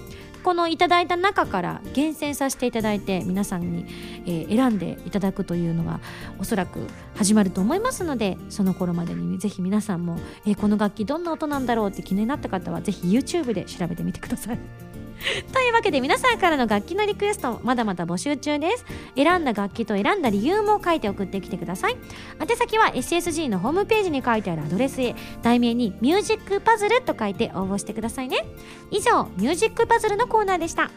[0.42, 3.86] このいただいた中から厳選させていただいて皆さんに、
[4.26, 6.00] えー、選んでいただくというのが
[6.38, 14.97] おそらく始まると思いますのでその頃までにぜひ皆さんも、えー、この楽器どんな音なんだろうって気になった方はぜひ YouTube で調べてみてください。
[15.52, 18.84] というわけで皆さんからの楽器のリクエストまだまだ募集中です。
[19.16, 21.96] 選んだ楽器と選んだ理由も書いて送ってきてください。
[22.40, 25.14] 宛先は SSG のホームページに書いてあるアドレスへ。
[25.42, 28.46] 題名にミュージックパズルと書いて応募してくださいね。
[28.90, 30.90] 以上ミュージックパズルのコーナーでした。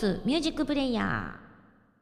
[0.00, 1.34] スミュージックプレイヤ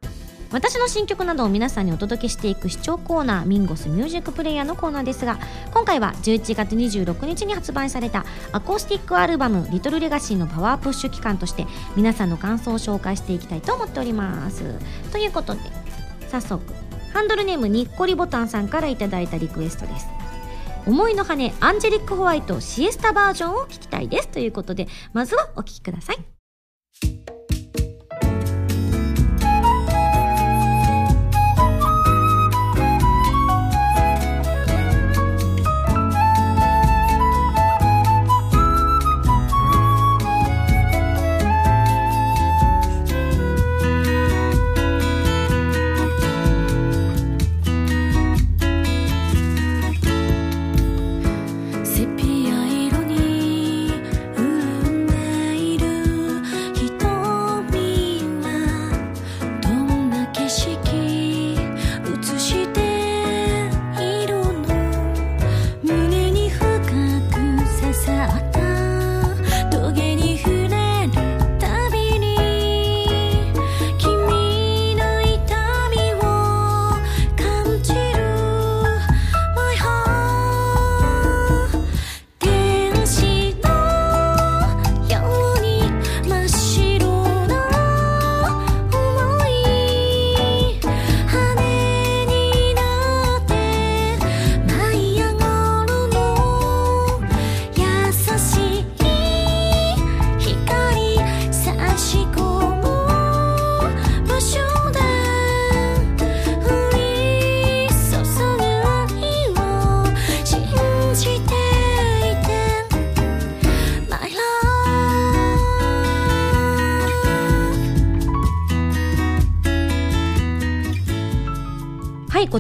[0.05, 0.09] ー。
[0.53, 5.39] 私の新曲などを皆さんにお届けしていく視聴コーナーミンゴスミュージックプレイヤーのコーナーですが
[5.75, 14.63] 今回は11月26日に発売されたアコースティックアルバム「リトルレガシーのパワープッシュ期間として皆さんの感想を紹介していきたいと思っております。
[15.11, 15.61] ということで
[16.31, 16.63] 早速
[17.13, 20.07] ハンドルネームにっこりボタンさんからいただいたリクエストです。
[20.87, 24.29] 思いの羽アンジェリックホワイトシエスタバージョンを聞きたいです。
[24.29, 26.19] ということでまずはお聴きください。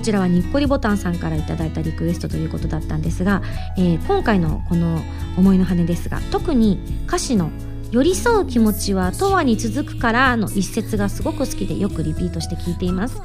[0.08, 3.42] ちらはにっこりボタンさんから頂いたリクエストということだったんですが、
[3.76, 5.02] えー、今回のこの
[5.36, 7.50] 「思いの羽」ですが特に歌詞の
[7.92, 13.20] 「寄り添う気持ちは永遠に続くから」の一節がすごく好きでよくリピートして聞いています。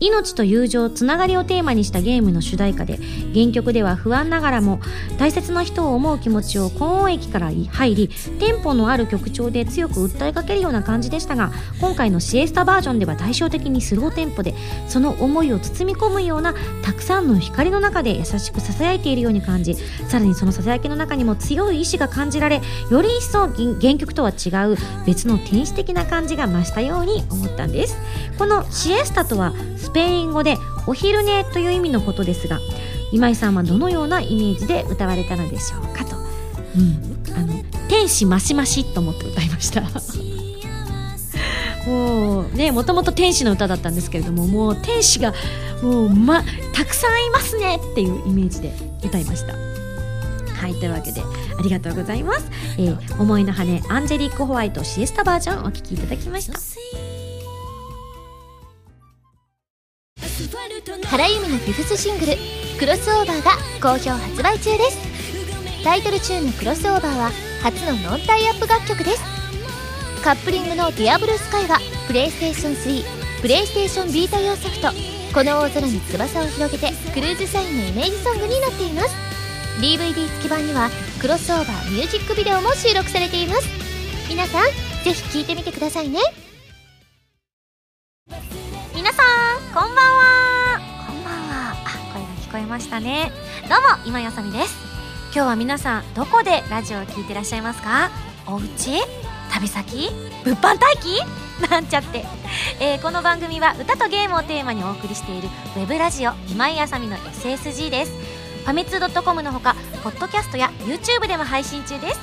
[0.00, 2.98] 命と友情つながりをテーマにしたゲームの主題歌で
[3.34, 4.80] 原曲では不安ながらも
[5.18, 14.54] 大切な人を思う気持ちを高音域から入りテンポのある曲調で強く訴えかけるような感じでしたが今回のシエスタバージョンでは対照的にスローテンポで
[14.88, 19.74] その思いを包み込むようなたくさんの光の中で優しく囁いているように感じ
[20.08, 27.98] さらにその囁きの中にも強い意志が感じられより一層原曲とは違う別の天使的な感じが増したように思ったんです。
[28.38, 32.58] このシエスタとはスペイン語でお昼寝という意味のことですが
[33.12, 37.54] 今井さんはどのようなイメージで歌われたのでしょうかと、うん、あの
[37.88, 39.82] 天使マシマシと思って歌いました。
[41.86, 45.32] もうねもともと天使の歌だったんですけれどももう天使が
[45.82, 49.54] もう、ま、たくさんいますねっていうイメージで歌いました。
[50.60, 57.09] はいというわけでありがとうございます、えー、思いの羽アンジェリック・ホワイトシエスタバージョンお聴きいただきました
[61.10, 62.34] 原由美のフィフスシングル
[62.78, 63.50] 「クロスオーバー」が
[63.82, 64.98] 好評発売中です。
[65.82, 67.32] タイトルチューンの「クロスオーバー」は
[67.64, 69.22] 初のノンタイアップ楽曲です。
[70.22, 73.04] カップリングの「ディアブルスカイはプレイステーション3
[73.42, 74.92] プレイステーションビータ用ソフト
[75.34, 79.08] 「この大空に翼を広げて」クルーズサインのイメージソングになっています。
[79.80, 80.90] DVD 付き版には
[81.20, 83.66] クロスオーバーミュージックビデオも収録されています。
[84.28, 84.64] 皆さん
[85.02, 86.20] ぜひ聴いてみてくださいね。
[88.94, 89.22] 皆さ
[89.56, 90.49] んこんばんは。
[92.70, 93.32] ましたね。
[93.68, 94.78] どうも今やさみです。
[95.34, 98.10] 今日は皆さんどこでラジオを聞いてらっしゃいますか？
[98.46, 99.00] お家？
[99.50, 100.08] 旅先？
[100.44, 101.20] 物販待機？
[101.68, 102.24] なんちゃって、
[102.80, 108.12] えーこの番組は歌とゲームをテーマにお送りしているウェブラジオ今井あさみの SSG です。
[108.64, 112.20] ファミツー .com のほかポッドキャストや YouTube でも配信中です。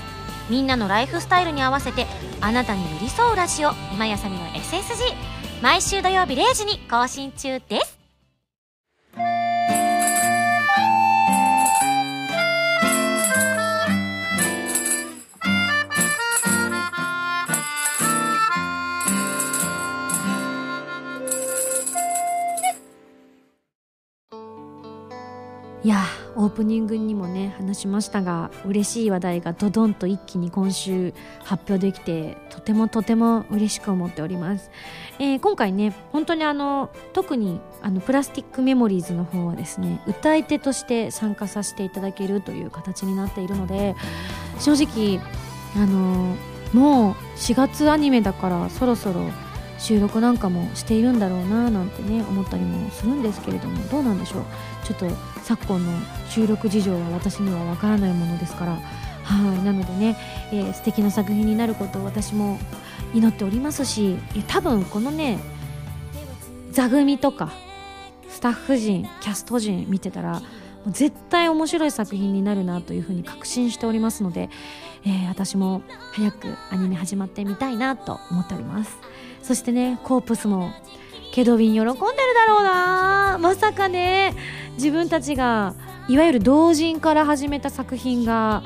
[0.49, 2.07] みんなのライフスタイルに合わせて
[2.39, 5.13] あなたに寄り添うラジオ今井あさみの SSG
[5.61, 7.96] 毎週土曜日0時に更新中です。
[26.58, 34.72] プニングにもね話しましたが嬉しい話題がドドンと一気に今週発表できてとてもとても嬉しく思っております、
[35.20, 43.95] えー今回ね本当にあの特にあのプラスティックメモリーズの方はですね歌い手として参加させていただけるという形になっているので
[44.60, 45.20] 正直
[45.76, 46.36] あの
[46.74, 49.30] もう4月アニメだからそろそろ
[49.78, 54.43] 収録なんかもしているんだろうななんてね思ったりもするんですけれどもどうなんでしょう？
[54.88, 55.09] ちょっと
[55.43, 55.91] 昨今の
[56.29, 58.71] 収録事情は私にはわからないものですから。
[58.75, 59.63] はい。
[59.65, 60.17] なのでね、
[60.53, 62.57] えー素敵な作品になることを私も
[63.13, 64.17] 祈っておりますし
[64.47, 65.39] 多分このね
[66.71, 67.51] 座組とか
[68.29, 70.41] スタッフ陣キャスト陣見てたら
[70.88, 74.49] 絶対面白い作品になるなというふうに確信しておりますので、
[75.03, 75.81] えー私も
[76.13, 78.97] 早くアニメ始まってみたいなと思っております。
[79.43, 80.71] そしてねコープスも
[81.32, 83.38] ケドウィン喜んでるだろうな。
[83.39, 84.36] まさかね。
[84.78, 85.73] 自分たちが
[86.07, 88.63] いわゆる同人から始めた作品が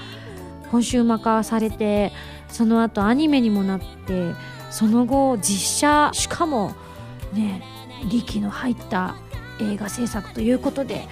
[0.70, 2.12] コンシューマ化されて
[2.50, 4.34] その後アニメにもなって
[4.70, 6.74] その後実写しかも
[7.34, 7.64] ね
[8.10, 9.16] 力の入った
[9.60, 11.08] 映画制作ということで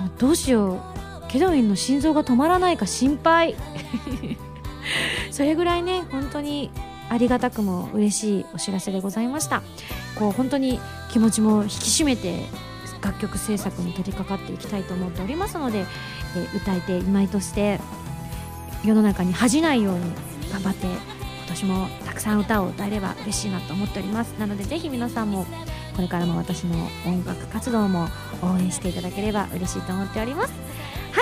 [0.00, 0.96] もうどうしよう。
[1.28, 3.56] ケドウィンの心臓が止まらないか心配。
[5.32, 6.70] それぐらいね本当に
[7.10, 9.62] ありがたくも嬉しいお知らせでございました。
[10.18, 12.44] こう本当に気持ちも引き締めて
[13.02, 17.80] 楽曲制作に取り掛かっていきたいと思っておりますので、えー歌い手今井として
[18.84, 20.00] 世の中に恥じないように
[20.52, 20.96] 頑張って今
[21.48, 24.32] 年もたくさん歌を歌えれば嬉しいなと思っております。
[24.38, 25.46] なのでぜひ皆さんも
[25.94, 28.08] これからも私の音楽活動も
[28.42, 30.65] 応援していただければ嬉しいと思っております。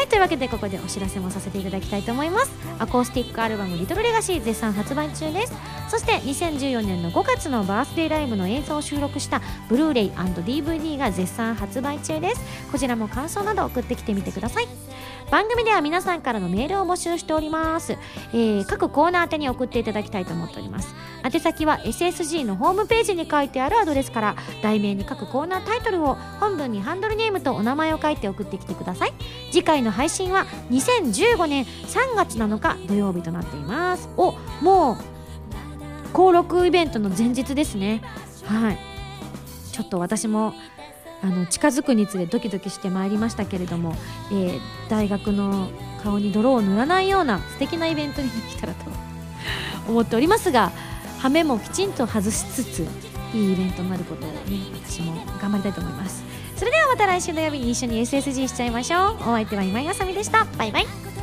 [0.05, 2.53] はいというわけでここでお知らせもさせていただきたいと思います。
[2.79, 5.55] アコースティックアルバム「リトルレガシー」絶賛発売中です。
[5.89, 9.41] そして2014年の5月のバースデーライブの映像を収録した
[9.71, 12.43] ブルーレイ &DVD が絶賛発売中です。
[12.71, 14.69] こちらも感想など送ってきてみてください。
[15.31, 17.97] 番組では皆さんからのメールを募集しております、
[18.33, 20.95] えー各コーナー宛てに送っていただきたいと思っております。
[21.25, 29.13] 宛先は SSG のホームページに書いてあるアドレスから題名に各コーナータイトルを本文にハンドルネームとお名前を書いて送ってきてください。
[29.51, 34.09] 次回の配信は2015年3月7日土曜日となっています。
[34.17, 34.97] おもう
[36.13, 38.03] 登録イベントの前日ですね。
[38.45, 38.79] はい。
[39.73, 40.55] ちょっと私も
[41.25, 43.97] あの近づくにつれドキドキしてまいりましたけれども、
[44.31, 44.61] えー
[44.91, 45.71] 大学の
[46.03, 48.85] 顔に泥を塗らないような素敵なイベントにできたらと
[49.89, 50.71] 思っておりますが
[51.21, 52.87] 羽目もきちんと外しつつ
[53.33, 54.37] いいイベントになることをね
[54.87, 56.23] 私も頑張りたいと思います。
[56.57, 59.17] それではまた来週土曜日に一緒に SSG しちゃいましょう。
[59.23, 60.47] お相手は今井あさみでした。
[60.59, 61.14] バイバイ。